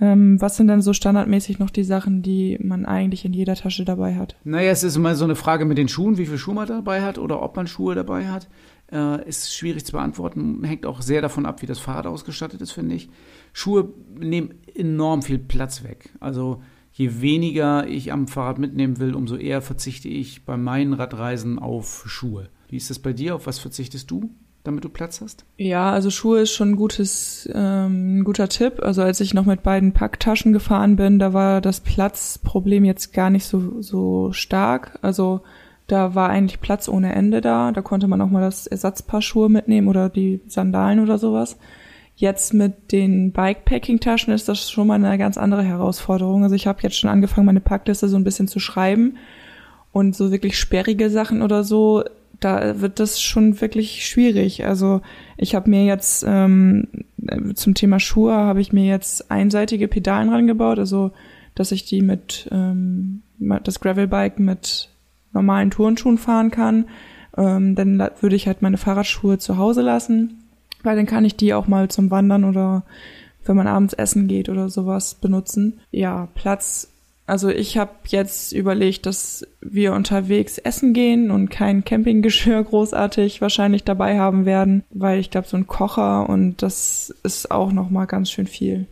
[0.00, 3.84] Ähm, was sind denn so standardmäßig noch die Sachen, die man eigentlich in jeder Tasche
[3.84, 4.36] dabei hat?
[4.44, 7.02] Naja, es ist immer so eine Frage mit den Schuhen, wie viel Schuhe man dabei
[7.02, 8.48] hat oder ob man Schuhe dabei hat.
[8.92, 12.72] Äh, ist schwierig zu beantworten, hängt auch sehr davon ab, wie das Fahrrad ausgestattet ist,
[12.72, 13.10] finde ich.
[13.52, 16.10] Schuhe nehmen enorm viel Platz weg.
[16.20, 21.58] Also je weniger ich am Fahrrad mitnehmen will, umso eher verzichte ich bei meinen Radreisen
[21.58, 22.48] auf Schuhe.
[22.68, 23.34] Wie ist das bei dir?
[23.34, 24.30] Auf was verzichtest du?
[24.68, 25.44] Damit du Platz hast?
[25.56, 28.80] Ja, also Schuhe ist schon ein gutes, ähm, guter Tipp.
[28.82, 33.30] Also als ich noch mit beiden Packtaschen gefahren bin, da war das Platzproblem jetzt gar
[33.30, 34.98] nicht so, so stark.
[35.02, 35.40] Also
[35.88, 37.72] da war eigentlich Platz ohne Ende da.
[37.72, 41.56] Da konnte man auch mal das Ersatzpaar Schuhe mitnehmen oder die Sandalen oder sowas.
[42.14, 46.42] Jetzt mit den Bikepacking-Taschen ist das schon mal eine ganz andere Herausforderung.
[46.42, 49.16] Also ich habe jetzt schon angefangen, meine Packliste so ein bisschen zu schreiben.
[49.92, 52.04] Und so wirklich sperrige Sachen oder so
[52.40, 54.64] da wird das schon wirklich schwierig.
[54.64, 55.00] Also
[55.36, 56.88] ich habe mir jetzt ähm,
[57.54, 61.12] zum Thema Schuhe habe ich mir jetzt einseitige Pedalen rangebaut, also
[61.54, 63.22] dass ich die mit ähm,
[63.64, 64.90] das Gravelbike mit
[65.32, 66.86] normalen Turnschuhen fahren kann.
[67.36, 70.44] Ähm, dann würde ich halt meine Fahrradschuhe zu Hause lassen,
[70.82, 72.84] weil dann kann ich die auch mal zum Wandern oder
[73.44, 75.80] wenn man abends essen geht oder sowas benutzen.
[75.90, 76.92] Ja, Platz
[77.28, 83.84] also ich habe jetzt überlegt, dass wir unterwegs essen gehen und kein Campinggeschirr großartig wahrscheinlich
[83.84, 88.06] dabei haben werden, weil ich glaube so ein Kocher und das ist auch noch mal
[88.06, 88.86] ganz schön viel.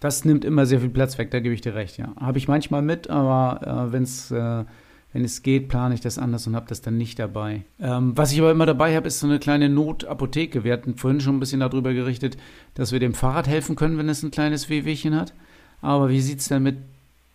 [0.00, 2.14] Das nimmt immer sehr viel Platz weg, da gebe ich dir recht, ja.
[2.18, 4.64] Habe ich manchmal mit, aber äh, wenn's, äh,
[5.12, 7.60] wenn es geht, plane ich das anders und habe das dann nicht dabei.
[7.78, 10.64] Ähm, was ich aber immer dabei habe, ist so eine kleine Notapotheke.
[10.64, 12.38] Wir hatten vorhin schon ein bisschen darüber gerichtet,
[12.72, 15.34] dass wir dem Fahrrad helfen können, wenn es ein kleines Wehwehchen hat.
[15.82, 16.78] Aber wie sieht es denn mit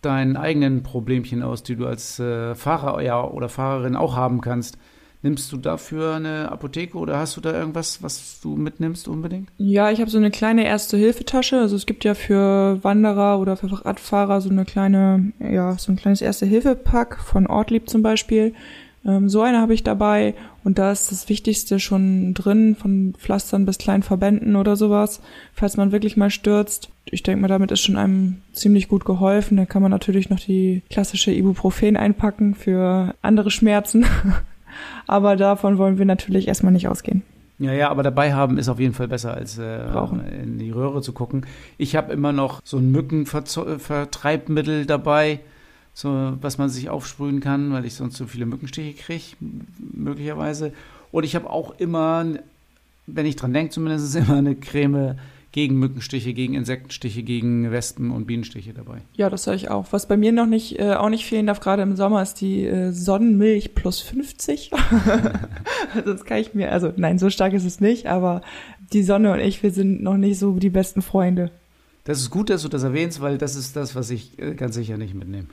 [0.02, 4.78] deinen eigenen Problemchen aus, die du als äh, Fahrer ja, oder Fahrerin auch haben kannst.
[5.20, 9.50] Nimmst du dafür eine Apotheke oder hast du da irgendwas, was du mitnimmst unbedingt?
[9.56, 11.58] Ja, ich habe so eine kleine Erste-Hilfe-Tasche.
[11.58, 15.96] Also es gibt ja für Wanderer oder für Radfahrer so eine kleine, ja, so ein
[15.96, 18.54] kleines Erste-Hilfe-Pack von Ortlieb zum Beispiel.
[19.04, 20.34] Ähm, so eine habe ich dabei
[20.68, 25.22] und da ist das Wichtigste schon drin, von Pflastern bis kleinen Verbänden oder sowas,
[25.54, 26.90] falls man wirklich mal stürzt.
[27.06, 29.56] Ich denke mal, damit ist schon einem ziemlich gut geholfen.
[29.56, 34.04] Da kann man natürlich noch die klassische Ibuprofen einpacken für andere Schmerzen.
[35.06, 37.22] aber davon wollen wir natürlich erstmal nicht ausgehen.
[37.58, 39.86] Ja, ja, aber dabei haben ist auf jeden Fall besser, als äh,
[40.42, 41.46] in die Röhre zu gucken.
[41.78, 45.40] Ich habe immer noch so ein Mückenvertreibmittel dabei
[45.98, 49.24] so was man sich aufsprühen kann, weil ich sonst so viele Mückenstiche kriege,
[49.92, 50.72] möglicherweise.
[51.10, 52.24] Und ich habe auch immer,
[53.08, 55.16] wenn ich dran denke, zumindest immer eine Creme
[55.50, 58.98] gegen Mückenstiche, gegen Insektenstiche, gegen Wespen und Bienenstiche dabei.
[59.14, 59.86] Ja, das habe ich auch.
[59.90, 62.64] Was bei mir noch nicht äh, auch nicht fehlen darf, gerade im Sommer, ist die
[62.64, 64.70] äh, Sonnenmilch plus 50.
[66.04, 68.42] Sonst kann ich mir, also nein, so stark ist es nicht, aber
[68.92, 71.50] die Sonne und ich, wir sind noch nicht so die besten Freunde.
[72.08, 74.74] Das ist gut, dass du das erwähnst, weil das ist das, was ich äh, ganz
[74.74, 75.48] sicher nicht mitnehme.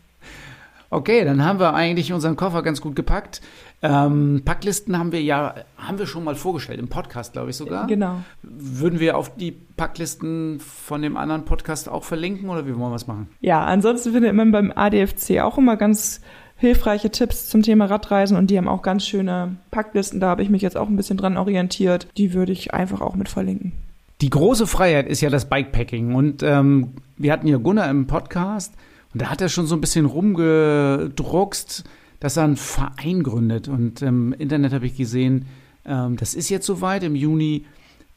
[0.90, 3.40] okay, dann haben wir eigentlich unseren Koffer ganz gut gepackt.
[3.80, 7.86] Ähm, Packlisten haben wir ja, haben wir schon mal vorgestellt, im Podcast, glaube ich sogar.
[7.86, 8.16] Genau.
[8.42, 12.96] Würden wir auf die Packlisten von dem anderen Podcast auch verlinken oder wie wollen wir
[12.96, 13.30] es machen?
[13.40, 16.20] Ja, ansonsten findet man beim ADFC auch immer ganz
[16.56, 20.20] hilfreiche Tipps zum Thema Radreisen und die haben auch ganz schöne Packlisten.
[20.20, 22.06] Da habe ich mich jetzt auch ein bisschen dran orientiert.
[22.18, 23.72] Die würde ich einfach auch mit verlinken.
[24.20, 26.14] Die große Freiheit ist ja das Bikepacking.
[26.14, 28.74] Und ähm, wir hatten ja Gunnar im Podcast
[29.12, 31.84] und da hat er schon so ein bisschen rumgedruckst,
[32.20, 33.68] dass er einen Verein gründet.
[33.68, 35.46] Und im Internet habe ich gesehen,
[35.86, 37.02] ähm, das ist jetzt soweit.
[37.02, 37.64] Im Juni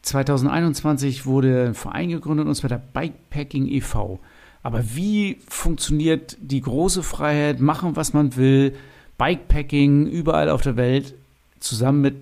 [0.01, 4.19] 2021 wurde ein Verein gegründet und zwar der Bikepacking e.V.
[4.61, 8.75] Aber wie funktioniert die große Freiheit, machen, was man will,
[9.17, 11.13] Bikepacking überall auf der Welt
[11.59, 12.15] zusammen mit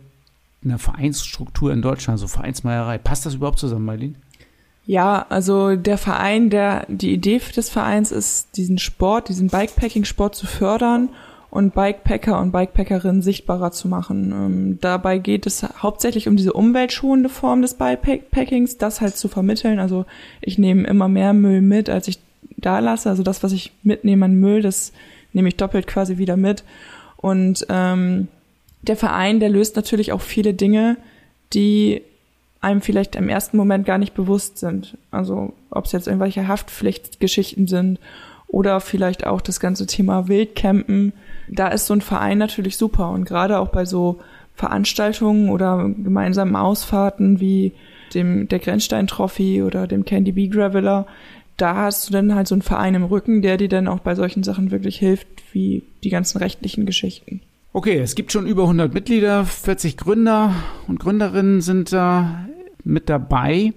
[0.64, 2.98] eine Vereinsstruktur in Deutschland, so Vereinsmeierei.
[2.98, 4.16] Passt das überhaupt zusammen, Marlene?
[4.86, 10.48] Ja, also der Verein, der, die Idee des Vereins ist, diesen Sport, diesen Bikepacking-Sport zu
[10.48, 11.10] fördern
[11.52, 14.32] und Bikepacker und Bikepackerinnen sichtbarer zu machen.
[14.32, 19.80] Ähm, dabei geht es hauptsächlich um diese umweltschonende Form des Bikepackings, das halt zu vermitteln.
[19.80, 20.06] Also
[20.40, 22.20] ich nehme immer mehr Müll mit, als ich
[22.58, 23.10] da lasse.
[23.10, 24.94] Also das, was ich mitnehme an Müll, das
[25.34, 26.64] nehme ich doppelt quasi wieder mit.
[27.18, 28.30] Und ähm,
[28.84, 30.98] der Verein, der löst natürlich auch viele Dinge,
[31.54, 32.02] die
[32.62, 34.98] einem vielleicht im ersten Moment gar nicht bewusst sind.
[35.10, 38.00] Also ob es jetzt irgendwelche Haftpflichtgeschichten sind
[38.48, 41.14] oder vielleicht auch das ganze Thema Wildcampen.
[41.50, 44.20] Da ist so ein Verein natürlich super und gerade auch bei so
[44.56, 47.74] Veranstaltungen oder gemeinsamen Ausfahrten wie
[48.14, 51.08] dem der Grenzstein Trophy oder dem Candy Bee Graveler,
[51.58, 54.16] da hast du dann halt so einen Verein im Rücken, der dir dann auch bei
[54.16, 57.42] solchen Sachen wirklich hilft, wie die ganzen rechtlichen Geschichten.
[57.74, 60.54] Okay, es gibt schon über 100 Mitglieder, 40 Gründer
[60.90, 62.46] und Gründerinnen sind da
[62.84, 63.74] mit dabei.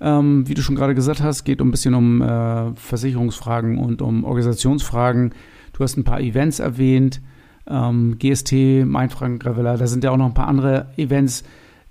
[0.00, 4.22] Ähm, wie du schon gerade gesagt hast, geht ein bisschen um äh, Versicherungsfragen und um
[4.22, 5.34] Organisationsfragen.
[5.72, 7.20] Du hast ein paar Events erwähnt,
[7.66, 11.42] ähm, GST, Mainfranken Gravella, da sind ja auch noch ein paar andere Events,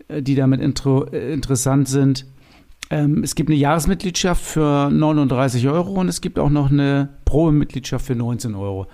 [0.07, 2.25] äh, die damit intro, äh, interessant sind.
[2.89, 8.05] Ähm, es gibt eine Jahresmitgliedschaft für 39 Euro und es gibt auch noch eine Probemitgliedschaft
[8.05, 8.87] für 19 Euro.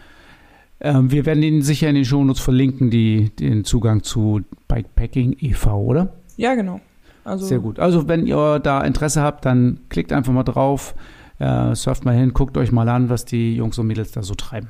[0.82, 5.80] Ähm, wir werden Ihnen sicher in den Shownotes verlinken, die, den Zugang zu Bikepacking e.V.,
[5.80, 6.14] oder?
[6.38, 6.82] Ja, genau.
[7.24, 7.80] Also Sehr gut.
[7.80, 10.96] Also wenn ihr da Interesse habt, dann klickt einfach mal drauf,
[11.38, 14.34] äh, surft mal hin, guckt euch mal an, was die Jungs und Mädels da so
[14.34, 14.70] treiben.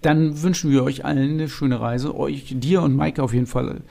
[0.00, 2.16] Dann wünschen wir euch allen eine schöne Reise.
[2.16, 3.82] Euch, dir und Maike auf jeden Fall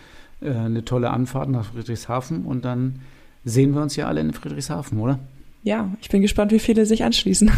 [0.41, 3.01] äh, eine tolle Anfahrt nach Friedrichshafen und dann
[3.45, 5.19] sehen wir uns ja alle in Friedrichshafen, oder?
[5.61, 7.51] Ja, ich bin gespannt, wie viele sich anschließen.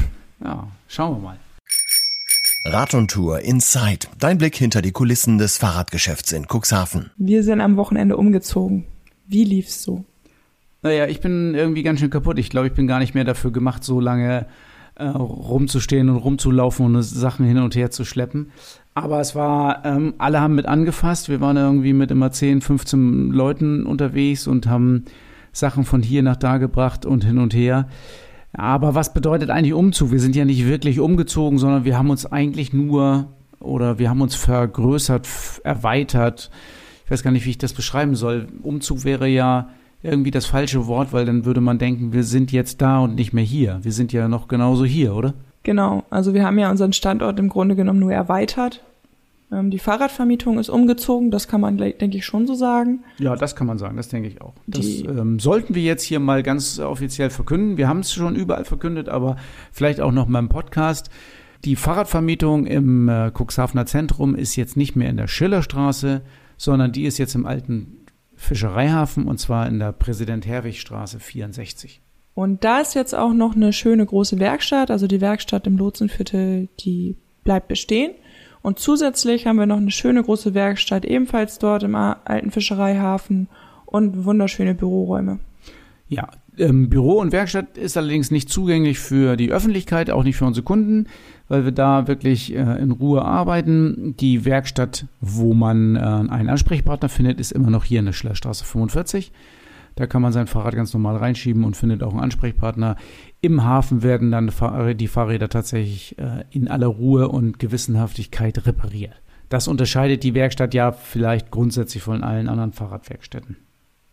[0.44, 1.38] Ja, schauen wir mal.
[2.64, 4.08] Rad und Tour Inside.
[4.20, 7.10] Dein Blick hinter die Kulissen des Fahrradgeschäfts in Cuxhaven.
[7.18, 8.86] Wir sind am Wochenende umgezogen.
[9.26, 10.06] Wie lief's so?
[10.84, 12.38] Naja, ich bin irgendwie ganz schön kaputt.
[12.38, 14.46] Ich glaube, ich bin gar nicht mehr dafür gemacht, so lange
[14.94, 18.52] äh, rumzustehen und rumzulaufen und Sachen hin und her zu schleppen.
[18.94, 21.30] Aber es war, ähm, alle haben mit angefasst.
[21.30, 25.06] Wir waren irgendwie mit immer 10, 15 Leuten unterwegs und haben
[25.52, 27.88] Sachen von hier nach da gebracht und hin und her.
[28.54, 30.12] Aber was bedeutet eigentlich Umzug?
[30.12, 33.28] Wir sind ja nicht wirklich umgezogen, sondern wir haben uns eigentlich nur
[33.60, 35.28] oder wir haben uns vergrößert,
[35.64, 36.50] erweitert.
[37.06, 38.48] Ich weiß gar nicht, wie ich das beschreiben soll.
[38.64, 39.70] Umzug wäre ja
[40.04, 43.34] irgendwie das falsche Wort, weil dann würde man denken, wir sind jetzt da und nicht
[43.34, 43.80] mehr hier.
[43.84, 45.34] Wir sind ja noch genauso hier, oder?
[45.64, 48.84] Genau, also wir haben ja unseren Standort im Grunde genommen nur erweitert.
[49.52, 53.04] Ähm, die Fahrradvermietung ist umgezogen, das kann man, denke ich, schon so sagen.
[53.18, 54.54] Ja, das kann man sagen, das denke ich auch.
[54.68, 57.78] Das ähm, sollten wir jetzt hier mal ganz offiziell verkünden.
[57.78, 59.36] Wir haben es schon überall verkündet, aber
[59.72, 61.10] vielleicht auch noch mal im Podcast.
[61.66, 66.22] Die Fahrradvermietung im äh, Cuxhavener Zentrum ist jetzt nicht mehr in der Schillerstraße,
[66.58, 72.02] sondern die ist jetzt im alten Fischereihafen und zwar in der Präsident-Herwig-Straße 64.
[72.34, 76.70] Und da ist jetzt auch noch eine schöne große Werkstatt, also die Werkstatt im Lotsenviertel,
[76.80, 78.14] die bleibt bestehen.
[78.62, 83.48] Und zusätzlich haben wir noch eine schöne große Werkstatt, ebenfalls dort im alten Fischereihafen
[83.86, 85.40] und wunderschöne Büroräume.
[86.08, 90.46] Ja, ähm, Büro und Werkstatt ist allerdings nicht zugänglich für die Öffentlichkeit, auch nicht für
[90.46, 91.08] unsere Kunden
[91.52, 94.16] weil wir da wirklich äh, in Ruhe arbeiten.
[94.22, 98.64] Die Werkstatt, wo man äh, einen Ansprechpartner findet, ist immer noch hier in der Schillerstraße
[98.64, 99.34] 45.
[99.96, 102.96] Da kann man sein Fahrrad ganz normal reinschieben und findet auch einen Ansprechpartner.
[103.42, 104.52] Im Hafen werden dann
[104.96, 109.20] die Fahrräder tatsächlich äh, in aller Ruhe und Gewissenhaftigkeit repariert.
[109.50, 113.58] Das unterscheidet die Werkstatt ja vielleicht grundsätzlich von allen anderen Fahrradwerkstätten.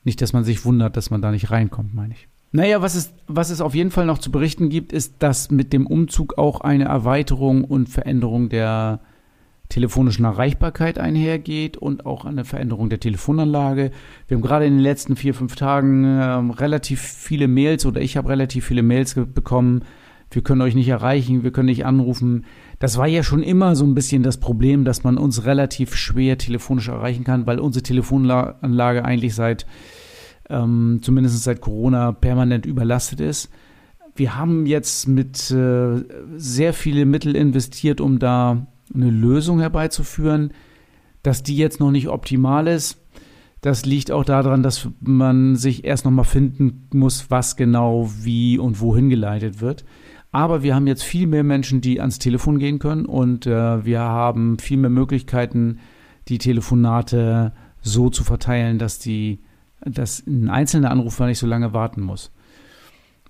[0.02, 2.26] Nicht, dass man sich wundert, dass man da nicht reinkommt, meine ich.
[2.50, 5.72] Naja, was es, was es auf jeden Fall noch zu berichten gibt, ist, dass mit
[5.74, 9.00] dem Umzug auch eine Erweiterung und Veränderung der
[9.68, 13.90] telefonischen Erreichbarkeit einhergeht und auch eine Veränderung der Telefonanlage.
[14.26, 16.22] Wir haben gerade in den letzten vier, fünf Tagen äh,
[16.60, 19.84] relativ viele Mails oder ich habe relativ viele Mails bekommen.
[20.30, 22.44] Wir können euch nicht erreichen, wir können nicht anrufen.
[22.78, 26.38] Das war ja schon immer so ein bisschen das Problem, dass man uns relativ schwer
[26.38, 29.66] telefonisch erreichen kann, weil unsere Telefonanlage eigentlich seit
[30.50, 33.50] ähm, zumindest seit Corona permanent überlastet ist.
[34.14, 36.02] Wir haben jetzt mit äh,
[36.36, 40.52] sehr viele Mittel investiert, um da eine Lösung herbeizuführen.
[41.22, 43.04] Dass die jetzt noch nicht optimal ist,
[43.60, 48.56] das liegt auch daran, dass man sich erst noch mal finden muss, was genau wie
[48.56, 49.84] und wohin geleitet wird.
[50.30, 54.00] Aber wir haben jetzt viel mehr Menschen, die ans Telefon gehen können und äh, wir
[54.00, 55.78] haben viel mehr Möglichkeiten,
[56.28, 59.40] die Telefonate so zu verteilen, dass die
[59.80, 62.32] dass ein einzelner Anrufer nicht so lange warten muss.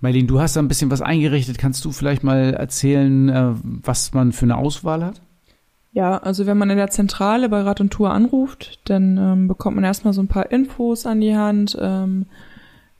[0.01, 1.57] Marlene, du hast da ein bisschen was eingerichtet.
[1.57, 5.21] Kannst du vielleicht mal erzählen, äh, was man für eine Auswahl hat?
[5.91, 9.75] Ja, also wenn man in der Zentrale bei Rad und Tour anruft, dann ähm, bekommt
[9.75, 12.27] man erstmal so ein paar Infos an die Hand, ähm,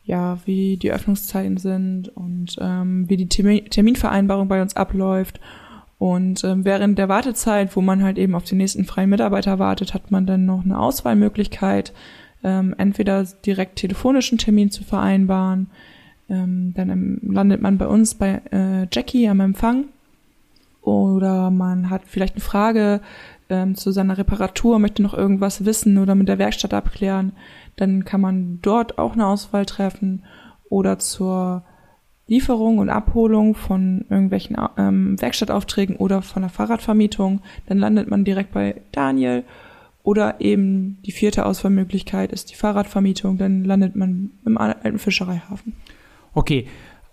[0.06, 5.40] ja, wie die Öffnungszeiten sind und ähm, wie die Termin Terminvereinbarung bei uns abläuft.
[6.00, 9.94] Und ähm, während der Wartezeit, wo man halt eben auf den nächsten freien Mitarbeiter wartet,
[9.94, 11.94] hat man dann noch eine Auswahlmöglichkeit,
[12.44, 15.68] ähm, entweder direkt telefonischen Termin zu vereinbaren,
[16.28, 19.86] ähm, dann landet man bei uns bei äh, Jackie am Empfang
[20.82, 23.02] oder man hat vielleicht eine Frage
[23.50, 27.34] ähm, zu seiner Reparatur, möchte noch irgendwas wissen oder mit der Werkstatt abklären,
[27.76, 30.24] dann kann man dort auch eine Auswahl treffen
[30.70, 31.64] oder zur
[32.28, 38.52] Lieferung und Abholung von irgendwelchen ähm, Werkstattaufträgen oder von der Fahrradvermietung, dann landet man direkt
[38.52, 39.44] bei Daniel.
[40.04, 45.74] Oder eben die vierte Auswahlmöglichkeit ist die Fahrradvermietung, dann landet man im alten Fischereihafen.
[46.34, 46.68] Okay,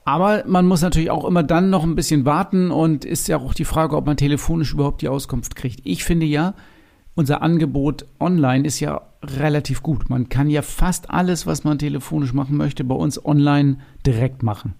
[0.07, 3.55] aber man muss natürlich auch immer dann noch ein bisschen warten und ist ja auch
[3.55, 5.81] die Frage, ob man telefonisch überhaupt die Auskunft kriegt.
[5.83, 6.55] Ich finde ja,
[7.16, 10.09] unser Angebot online ist ja relativ gut.
[10.09, 14.75] Man kann ja fast alles, was man telefonisch machen möchte, bei uns online direkt machen.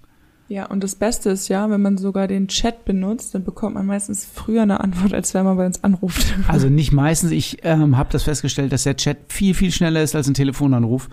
[0.47, 3.85] Ja, und das Beste ist ja, wenn man sogar den Chat benutzt, dann bekommt man
[3.85, 6.37] meistens früher eine Antwort, als wenn man bei uns anruft.
[6.47, 7.33] Also nicht meistens.
[7.33, 11.09] Ich ähm, habe das festgestellt, dass der Chat viel, viel schneller ist als ein Telefonanruf.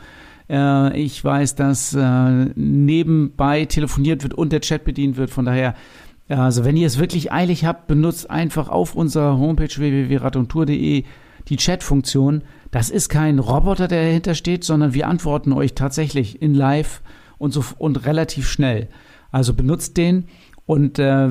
[0.49, 5.29] Äh, ich weiß, dass äh, nebenbei telefoniert wird und der Chat bedient wird.
[5.29, 5.75] Von daher,
[6.29, 11.03] also wenn ihr es wirklich eilig habt, benutzt einfach auf unserer Homepage www.radontour.de
[11.49, 12.43] die Chat-Funktion.
[12.71, 17.01] Das ist kein Roboter, der dahinter steht, sondern wir antworten euch tatsächlich in Live
[17.38, 18.88] und, so, und relativ schnell.
[19.32, 20.25] Also benutzt den
[20.65, 21.29] und äh,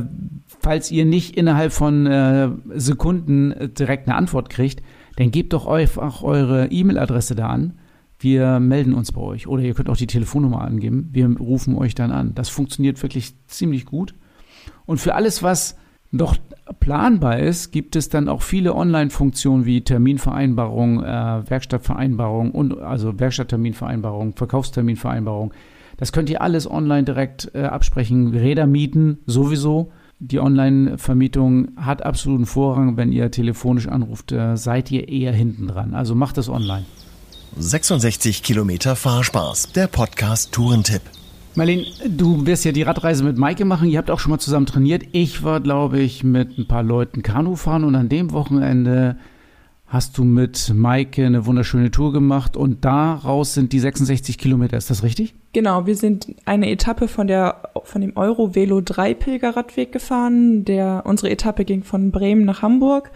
[0.61, 4.83] falls ihr nicht innerhalb von äh, Sekunden direkt eine Antwort kriegt,
[5.16, 7.79] dann gebt doch einfach eure E-Mail-Adresse da an.
[8.23, 9.49] Wir melden uns bei euch.
[9.49, 11.09] Oder ihr könnt auch die Telefonnummer angeben.
[11.11, 12.35] Wir rufen euch dann an.
[12.37, 14.15] Das funktioniert wirklich ziemlich gut.
[14.87, 15.77] Und für alles, was
[16.13, 16.37] noch
[16.79, 24.37] planbar ist, gibt es dann auch viele Online-Funktionen wie Terminvereinbarung, äh, Werkstattvereinbarung und also Werkstattterminvereinbarung,
[24.37, 25.53] Verkaufsterminvereinbarung.
[25.97, 28.29] Das könnt ihr alles online direkt äh, absprechen.
[28.29, 29.91] Räder mieten sowieso.
[30.21, 32.97] Die Online-Vermietung hat absoluten Vorrang.
[32.97, 35.95] Wenn ihr telefonisch anruft, äh, seid ihr eher hinten dran.
[35.95, 36.85] Also macht es online.
[37.59, 39.73] 66 Kilometer Fahrspaß.
[39.73, 41.03] Der Podcast Tourentipp.
[41.55, 43.91] Marlene, du wirst ja die Radreise mit Maike machen.
[43.91, 45.03] Ihr habt auch schon mal zusammen trainiert.
[45.12, 49.19] Ich war, glaube ich, mit ein paar Leuten Kanu fahren und an dem Wochenende
[49.87, 54.79] hast du mit Maike eine wunderschöne Tour gemacht und daraus sind die 66 Kilometer.
[54.79, 55.35] Ist das richtig?
[55.53, 60.65] Genau, wir sind eine Etappe von der von dem Euro Velo 3 Pilgerradweg gefahren.
[60.65, 63.11] Der unsere Etappe ging von Bremen nach Hamburg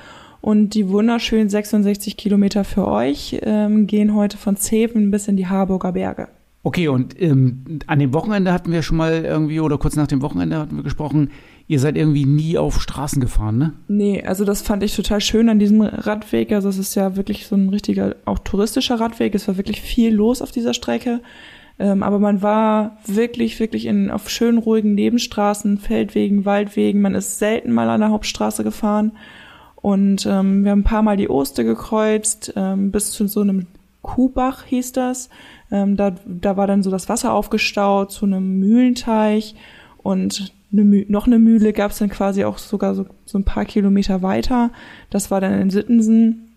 [0.46, 5.48] und die wunderschönen 66 Kilometer für euch ähm, gehen heute von Zeven bis in die
[5.48, 6.28] Harburger Berge.
[6.62, 10.22] Okay, und ähm, an dem Wochenende hatten wir schon mal irgendwie, oder kurz nach dem
[10.22, 11.32] Wochenende hatten wir gesprochen,
[11.66, 13.72] ihr seid irgendwie nie auf Straßen gefahren, ne?
[13.88, 16.52] Nee, also das fand ich total schön an diesem Radweg.
[16.52, 19.34] Also es ist ja wirklich so ein richtiger, auch touristischer Radweg.
[19.34, 21.22] Es war wirklich viel los auf dieser Strecke.
[21.80, 27.00] Ähm, aber man war wirklich, wirklich in, auf schönen, ruhigen Nebenstraßen, Feldwegen, Waldwegen.
[27.00, 29.10] Man ist selten mal an der Hauptstraße gefahren.
[29.86, 33.68] Und ähm, wir haben ein paar Mal die Oste gekreuzt, ähm, bis zu so einem
[34.02, 35.30] Kuhbach hieß das.
[35.70, 39.54] Ähm, da, da war dann so das Wasser aufgestaut zu einem Mühlenteich.
[39.98, 43.64] Und eine noch eine Mühle gab es dann quasi auch sogar so, so ein paar
[43.64, 44.72] Kilometer weiter.
[45.10, 46.48] Das war dann in Sittensen.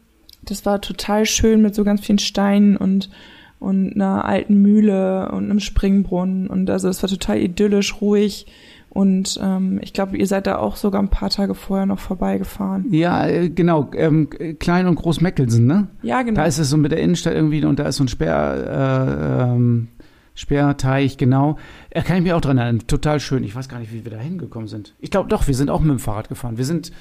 [0.42, 3.12] Das war total schön mit so ganz vielen Steinen und
[3.60, 8.48] und einer alten Mühle und einem Springbrunnen und also es war total idyllisch, ruhig
[8.90, 12.92] und ähm, ich glaube, ihr seid da auch sogar ein paar Tage vorher noch vorbeigefahren.
[12.92, 13.92] Ja, äh, genau.
[13.94, 15.88] Ähm, Klein und Groß Meckelsen, ne?
[16.02, 16.42] Ja, genau.
[16.42, 19.44] Da ist es so mit der Innenstadt irgendwie und da ist so ein Sperr, äh,
[19.44, 19.90] ähm,
[20.34, 21.58] Sperrteich, genau.
[21.92, 22.88] Da kann ich mich auch dran erinnern.
[22.88, 23.44] Total schön.
[23.44, 24.96] Ich weiß gar nicht, wie wir da hingekommen sind.
[25.00, 26.58] Ich glaube doch, wir sind auch mit dem Fahrrad gefahren.
[26.58, 26.92] Wir sind,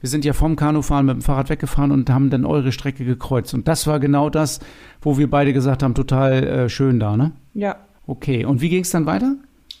[0.00, 3.54] wir sind ja vom Kanufahren mit dem Fahrrad weggefahren und haben dann eure Strecke gekreuzt.
[3.54, 4.60] Und das war genau das,
[5.00, 7.32] wo wir beide gesagt haben, total äh, schön da, ne?
[7.54, 7.76] Ja.
[8.06, 9.36] Okay, und wie ging es dann weiter?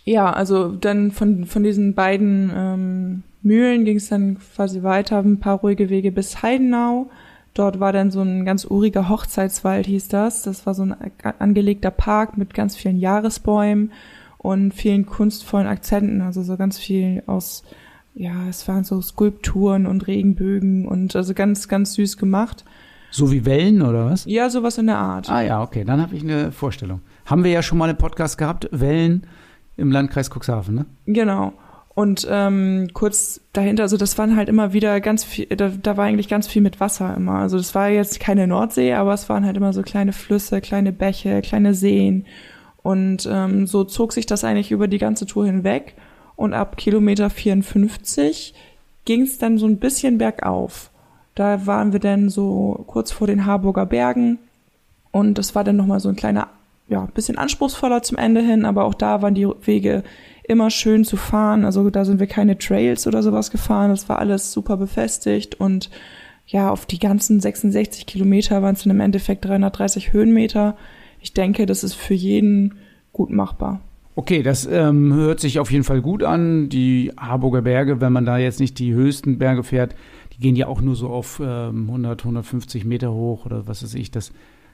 [0.08, 5.38] Ja, also dann von, von diesen beiden ähm, Mühlen ging es dann quasi weiter, ein
[5.38, 7.10] paar ruhige Wege bis Heidenau.
[7.52, 10.44] Dort war dann so ein ganz uriger Hochzeitswald, hieß das.
[10.44, 10.96] Das war so ein
[11.38, 13.92] angelegter Park mit ganz vielen Jahresbäumen
[14.38, 17.62] und vielen kunstvollen Akzenten, also so ganz viel aus,
[18.14, 22.64] ja, es waren so Skulpturen und Regenbögen und also ganz, ganz süß gemacht.
[23.10, 24.24] So wie Wellen oder was?
[24.24, 25.28] Ja, sowas in der Art.
[25.28, 27.00] Ah ja, okay, dann habe ich eine Vorstellung.
[27.26, 29.26] Haben wir ja schon mal einen Podcast gehabt, Wellen
[29.78, 30.86] im Landkreis Cuxhaven, ne?
[31.06, 31.54] Genau.
[31.94, 36.04] Und ähm, kurz dahinter, also das waren halt immer wieder ganz viel, da, da war
[36.04, 37.38] eigentlich ganz viel mit Wasser immer.
[37.38, 40.92] Also das war jetzt keine Nordsee, aber es waren halt immer so kleine Flüsse, kleine
[40.92, 42.26] Bäche, kleine Seen.
[42.82, 45.94] Und ähm, so zog sich das eigentlich über die ganze Tour hinweg.
[46.36, 48.54] Und ab Kilometer 54
[49.04, 50.90] ging es dann so ein bisschen bergauf.
[51.34, 54.38] Da waren wir dann so kurz vor den Harburger Bergen.
[55.10, 56.48] Und das war dann nochmal so ein kleiner,
[56.88, 60.02] ja, bisschen anspruchsvoller zum Ende hin, aber auch da waren die Wege
[60.44, 61.64] immer schön zu fahren.
[61.64, 63.90] Also da sind wir keine Trails oder sowas gefahren.
[63.90, 65.90] Das war alles super befestigt und
[66.46, 70.76] ja, auf die ganzen 66 Kilometer waren es dann im Endeffekt 330 Höhenmeter.
[71.20, 72.76] Ich denke, das ist für jeden
[73.12, 73.80] gut machbar.
[74.14, 76.70] Okay, das ähm, hört sich auf jeden Fall gut an.
[76.70, 79.94] Die Harburger Berge, wenn man da jetzt nicht die höchsten Berge fährt,
[80.32, 83.94] die gehen ja auch nur so auf ähm, 100, 150 Meter hoch oder was weiß
[83.94, 84.10] ich.
[84.10, 84.32] Das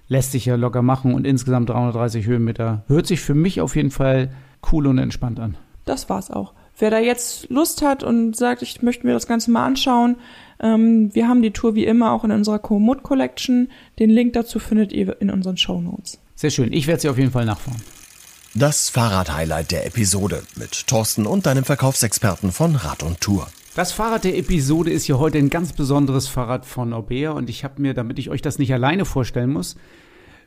[0.08, 2.84] lässt sich ja locker machen und insgesamt 330 Höhenmeter.
[2.88, 4.30] Hört sich für mich auf jeden Fall
[4.72, 5.56] cool und entspannt an.
[5.84, 6.52] Das war's auch.
[6.78, 10.16] Wer da jetzt Lust hat und sagt, ich möchte mir das Ganze mal anschauen,
[10.60, 13.68] ähm, wir haben die Tour wie immer auch in unserer Komoot Collection.
[13.98, 16.18] Den Link dazu findet ihr in unseren Show Notes.
[16.34, 16.72] Sehr schön.
[16.72, 17.80] Ich werde sie auf jeden Fall nachfahren.
[18.54, 23.48] Das Fahrrad-Highlight der Episode mit Thorsten und deinem Verkaufsexperten von Rad und Tour.
[23.74, 27.64] Das Fahrrad der Episode ist hier heute ein ganz besonderes Fahrrad von Orbea und ich
[27.64, 29.74] habe mir, damit ich euch das nicht alleine vorstellen muss,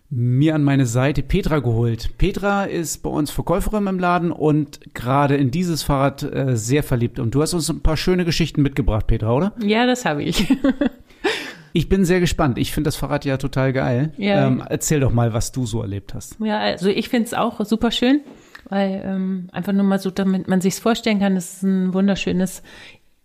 [0.10, 2.18] mir an meine Seite Petra geholt.
[2.18, 7.20] Petra ist bei uns Verkäuferin im Laden und gerade in dieses Fahrrad äh, sehr verliebt.
[7.20, 9.52] Und du hast uns ein paar schöne Geschichten mitgebracht, Petra, oder?
[9.62, 10.48] Ja, das habe ich.
[11.74, 12.58] ich bin sehr gespannt.
[12.58, 14.14] Ich finde das Fahrrad ja total geil.
[14.16, 14.48] Ja.
[14.48, 16.38] Ähm, erzähl doch mal, was du so erlebt hast.
[16.40, 18.22] Ja, also ich finde es auch super schön,
[18.70, 22.64] weil ähm, einfach nur mal so, damit man sich's vorstellen kann, es ist ein wunderschönes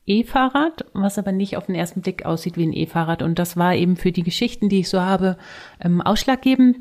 [0.07, 3.23] E-Fahrrad, was aber nicht auf den ersten Blick aussieht wie ein E-Fahrrad.
[3.23, 5.37] Und das war eben für die Geschichten, die ich so habe,
[5.81, 6.79] ähm, ausschlaggebend.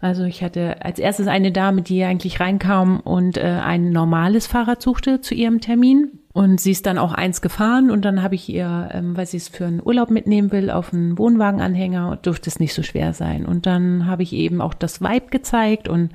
[0.00, 4.80] Also ich hatte als erstes eine Dame, die eigentlich reinkam und äh, ein normales Fahrrad
[4.80, 6.12] suchte zu ihrem Termin.
[6.32, 9.36] Und sie ist dann auch eins gefahren und dann habe ich ihr, ähm, weil sie
[9.36, 13.44] es für einen Urlaub mitnehmen will, auf einen Wohnwagenanhänger, durfte es nicht so schwer sein.
[13.44, 16.12] Und dann habe ich eben auch das Vibe gezeigt und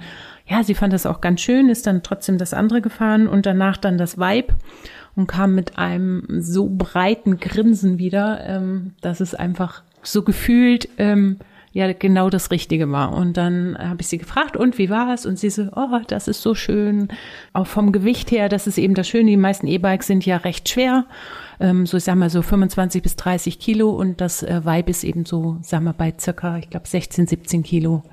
[0.47, 3.77] ja, sie fand das auch ganz schön, ist dann trotzdem das andere gefahren und danach
[3.77, 4.53] dann das Vibe
[5.15, 11.37] und kam mit einem so breiten Grinsen wieder, ähm, dass es einfach so gefühlt ähm,
[11.75, 13.13] ja genau das Richtige war.
[13.13, 15.25] Und dann habe ich sie gefragt, und wie war es?
[15.25, 17.09] Und sie so, oh, das ist so schön.
[17.51, 19.31] Auch vom Gewicht her, das ist eben das Schöne.
[19.31, 21.05] Die meisten E-Bikes sind ja recht schwer.
[21.59, 23.89] Ähm, so, ich sag mal, so 25 bis 30 Kilo.
[23.89, 27.63] Und das äh, Vibe ist eben so, sag mal, bei circa, ich glaube, 16, 17
[27.63, 28.03] Kilo.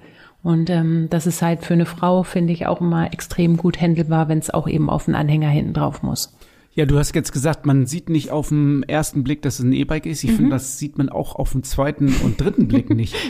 [0.42, 4.28] Und ähm, das ist halt für eine Frau, finde ich, auch immer extrem gut handelbar,
[4.28, 6.36] wenn es auch eben auf den Anhänger hinten drauf muss.
[6.74, 9.72] Ja, du hast jetzt gesagt, man sieht nicht auf den ersten Blick, dass es ein
[9.72, 10.24] E-Bike ist.
[10.24, 10.36] Ich mhm.
[10.36, 13.14] finde, das sieht man auch auf den zweiten und dritten Blick nicht.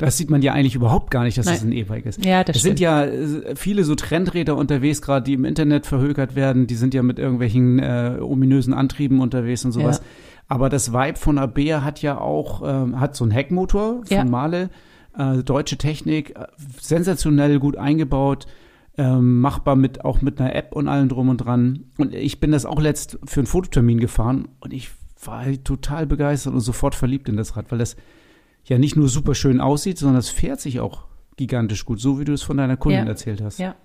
[0.00, 1.56] Das sieht man ja eigentlich überhaupt gar nicht, dass Nein.
[1.56, 2.24] es ein E-Bike ist.
[2.24, 6.36] Ja, das es sind ja äh, viele so Trendräder unterwegs, gerade die im Internet verhökert
[6.36, 6.68] werden.
[6.68, 9.98] Die sind ja mit irgendwelchen äh, ominösen Antrieben unterwegs und sowas.
[9.98, 10.04] Ja.
[10.46, 14.24] Aber das Vibe von Abea hat ja auch, äh, hat so einen Heckmotor von ja.
[14.24, 14.70] Male,
[15.16, 16.46] äh, deutsche Technik, äh,
[16.80, 18.46] sensationell gut eingebaut
[18.98, 21.84] ähm, machbar mit auch mit einer App und allem drum und dran.
[21.96, 24.90] Und ich bin das auch letzt für einen Fototermin gefahren und ich
[25.24, 27.96] war halt total begeistert und sofort verliebt in das Rad, weil das
[28.64, 32.24] ja nicht nur super schön aussieht, sondern es fährt sich auch gigantisch gut, so wie
[32.24, 33.08] du es von deiner Kundin ja.
[33.08, 33.58] erzählt hast.
[33.58, 33.76] Ja.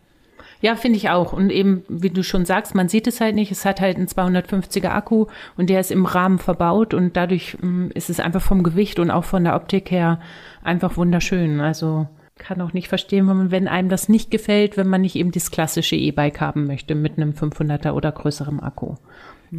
[0.62, 1.34] Ja, finde ich auch.
[1.34, 3.52] Und eben, wie du schon sagst, man sieht es halt nicht.
[3.52, 5.26] Es hat halt einen 250er Akku
[5.58, 8.98] und der ist im Rahmen verbaut und dadurch mh, mm, ist es einfach vom Gewicht
[9.00, 10.22] und auch von der Optik her
[10.64, 11.60] einfach wunderschön.
[11.60, 12.08] Also
[12.38, 15.32] kann auch nicht verstehen, wenn, man, wenn einem das nicht gefällt, wenn man nicht eben
[15.32, 18.96] das klassische E-Bike haben möchte mit einem 500er oder größerem Akku.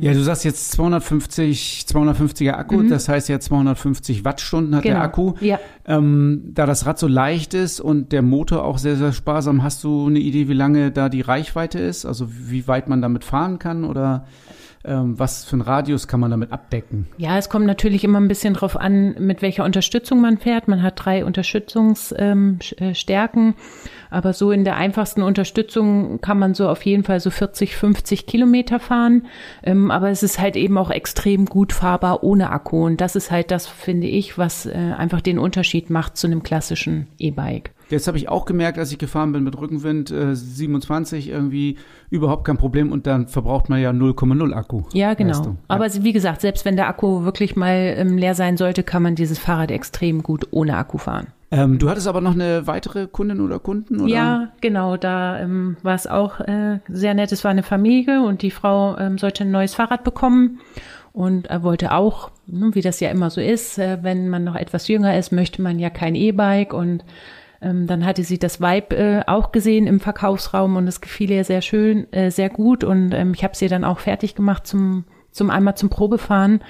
[0.01, 2.89] Ja, du sagst jetzt 250, 250er Akku, mhm.
[2.89, 4.97] das heißt ja 250 Wattstunden hat genau.
[4.97, 5.35] der Akku.
[5.41, 5.61] Ja.
[5.87, 9.85] Ähm, da das Rad so leicht ist und der Motor auch sehr, sehr sparsam, hast
[9.85, 12.07] du eine Idee, wie lange da die Reichweite ist?
[12.07, 14.27] Also wie weit man damit fahren kann oder?
[14.85, 17.07] Ähm, was für einen Radius kann man damit abdecken?
[17.17, 20.69] Ja, es kommt natürlich immer ein bisschen drauf an, mit welcher Unterstützung man fährt.
[20.69, 23.47] Man hat drei Unterstützungsstärken.
[23.47, 23.55] Ähm,
[24.11, 28.27] aber so in der einfachsten Unterstützung kann man so auf jeden Fall so 40, 50
[28.27, 29.27] Kilometer fahren.
[29.65, 32.85] Ähm, aber es ist halt eben auch extrem gut fahrbar ohne Akku.
[32.85, 36.45] Und das ist halt das, finde ich, was äh, einfach den Unterschied macht zu einem
[36.45, 37.74] klassischen E-Bike.
[37.91, 41.77] Jetzt habe ich auch gemerkt, als ich gefahren bin mit Rückenwind äh, 27 irgendwie
[42.11, 44.83] überhaupt kein Problem und dann verbraucht man ja 0,0 Akku.
[44.93, 45.43] Ja, genau.
[45.43, 45.57] Ja.
[45.69, 49.15] Aber wie gesagt, selbst wenn der Akku wirklich mal ähm, leer sein sollte, kann man
[49.15, 51.29] dieses Fahrrad extrem gut ohne Akku fahren.
[51.51, 54.13] Ähm, du hattest aber noch eine weitere Kundin oder Kunden, oder?
[54.13, 54.97] Ja, genau.
[54.97, 57.31] Da ähm, war es auch äh, sehr nett.
[57.31, 60.61] Es war eine Familie und die Frau ähm, sollte ein neues Fahrrad bekommen
[61.13, 64.57] und er wollte auch, ne, wie das ja immer so ist, äh, wenn man noch
[64.57, 67.05] etwas jünger ist, möchte man ja kein E-Bike und
[67.65, 71.45] ähm, dann hatte sie das Vibe äh, auch gesehen im Verkaufsraum und es gefiel ihr
[71.45, 72.85] sehr schön, äh, sehr gut.
[72.85, 76.61] Und ähm, ich habe sie dann auch fertig gemacht zum, zum einmal zum Probefahren.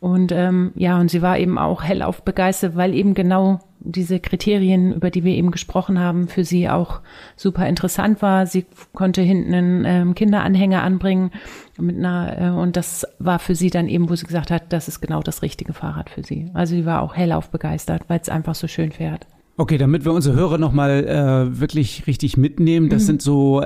[0.00, 4.92] Und ähm, ja, und sie war eben auch hellauf begeistert, weil eben genau diese Kriterien,
[4.92, 7.00] über die wir eben gesprochen haben, für sie auch
[7.36, 8.46] super interessant war.
[8.46, 11.30] Sie konnte hinten einen ähm, Kinderanhänger anbringen
[11.78, 14.88] mit einer äh, und das war für sie dann eben, wo sie gesagt hat, das
[14.88, 16.50] ist genau das richtige Fahrrad für sie.
[16.52, 19.26] Also sie war auch hellauf begeistert, weil es einfach so schön fährt.
[19.62, 23.06] Okay, damit wir unsere Hörer nochmal äh, wirklich richtig mitnehmen, das mhm.
[23.06, 23.64] sind so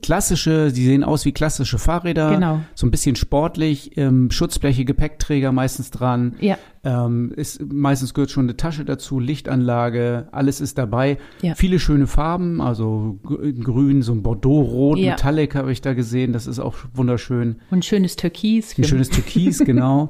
[0.00, 2.60] klassische, die sehen aus wie klassische Fahrräder, genau.
[2.74, 6.36] so ein bisschen sportlich, ähm, Schutzbleche, Gepäckträger meistens dran.
[6.40, 6.56] Ja.
[6.84, 11.18] Ähm, ist, meistens gehört schon eine Tasche dazu, Lichtanlage, alles ist dabei.
[11.40, 11.54] Ja.
[11.54, 15.12] Viele schöne Farben, also grün, so ein Bordeaux-Rot, ja.
[15.12, 17.56] Metallic habe ich da gesehen, das ist auch wunderschön.
[17.70, 18.76] Und schönes Türkis.
[18.78, 20.08] Ein schönes Türkis, genau.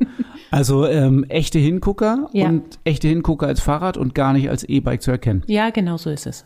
[0.51, 5.11] Also ähm, echte Hingucker und echte Hingucker als Fahrrad und gar nicht als E-Bike zu
[5.11, 5.43] erkennen.
[5.47, 6.45] Ja, genau so ist es.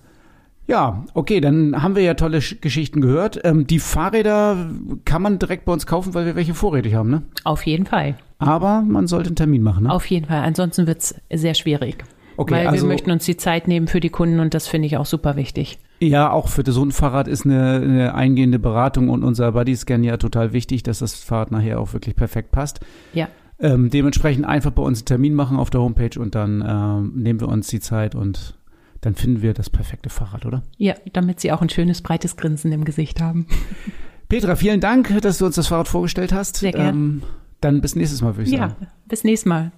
[0.69, 3.41] Ja, okay, dann haben wir ja tolle Geschichten gehört.
[3.45, 4.69] Ähm, die Fahrräder
[5.05, 7.23] kann man direkt bei uns kaufen, weil wir welche vorrätig haben, ne?
[7.45, 8.17] Auf jeden Fall.
[8.39, 9.93] Aber man sollte einen Termin machen, ne?
[9.93, 10.41] Auf jeden Fall.
[10.41, 12.05] Ansonsten wird's sehr schwierig.
[12.37, 14.87] Okay, weil also, wir möchten uns die Zeit nehmen für die Kunden und das finde
[14.87, 15.79] ich auch super wichtig.
[16.01, 20.19] Ja, auch für so ein Fahrrad ist eine, eine eingehende Beratung und unser Bodyscan ja
[20.19, 22.81] total wichtig, dass das Fahrrad nachher auch wirklich perfekt passt.
[23.15, 23.29] Ja.
[23.59, 27.41] Ähm, dementsprechend einfach bei uns einen Termin machen auf der Homepage und dann ähm, nehmen
[27.41, 28.55] wir uns die Zeit und
[29.01, 30.63] dann finden wir das perfekte Fahrrad, oder?
[30.77, 33.47] Ja, damit sie auch ein schönes, breites Grinsen im Gesicht haben.
[34.29, 36.57] Petra, vielen Dank, dass du uns das Fahrrad vorgestellt hast.
[36.57, 36.91] Sehr gerne.
[36.91, 37.23] Ähm,
[37.61, 38.75] dann bis nächstes Mal, würde ich sagen.
[38.81, 39.73] Ja, bis nächstes Mal.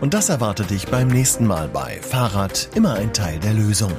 [0.00, 3.92] Und das erwartet dich beim nächsten Mal bei Fahrrad immer ein Teil der Lösung.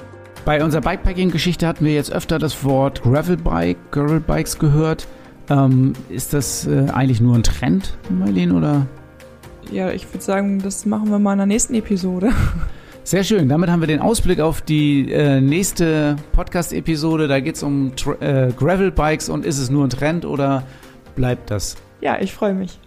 [0.44, 5.08] Bei unserer Bikepacking-Geschichte hatten wir jetzt öfter das Wort Gravelbike, Gravelbikes gehört.
[5.50, 8.88] Ähm, ist das äh, eigentlich nur ein Trend, Marlene, oder?
[9.72, 12.32] Ja, ich würde sagen, das machen wir mal in der nächsten Episode.
[13.12, 13.50] Sehr schön.
[13.50, 17.28] Damit haben wir den Ausblick auf die äh, nächste Podcast-Episode.
[17.28, 17.92] Da geht es um
[18.22, 20.64] äh, Gravelbikes und ist es nur ein Trend oder
[21.14, 21.76] bleibt das?
[22.00, 22.80] Ja, ich freue mich.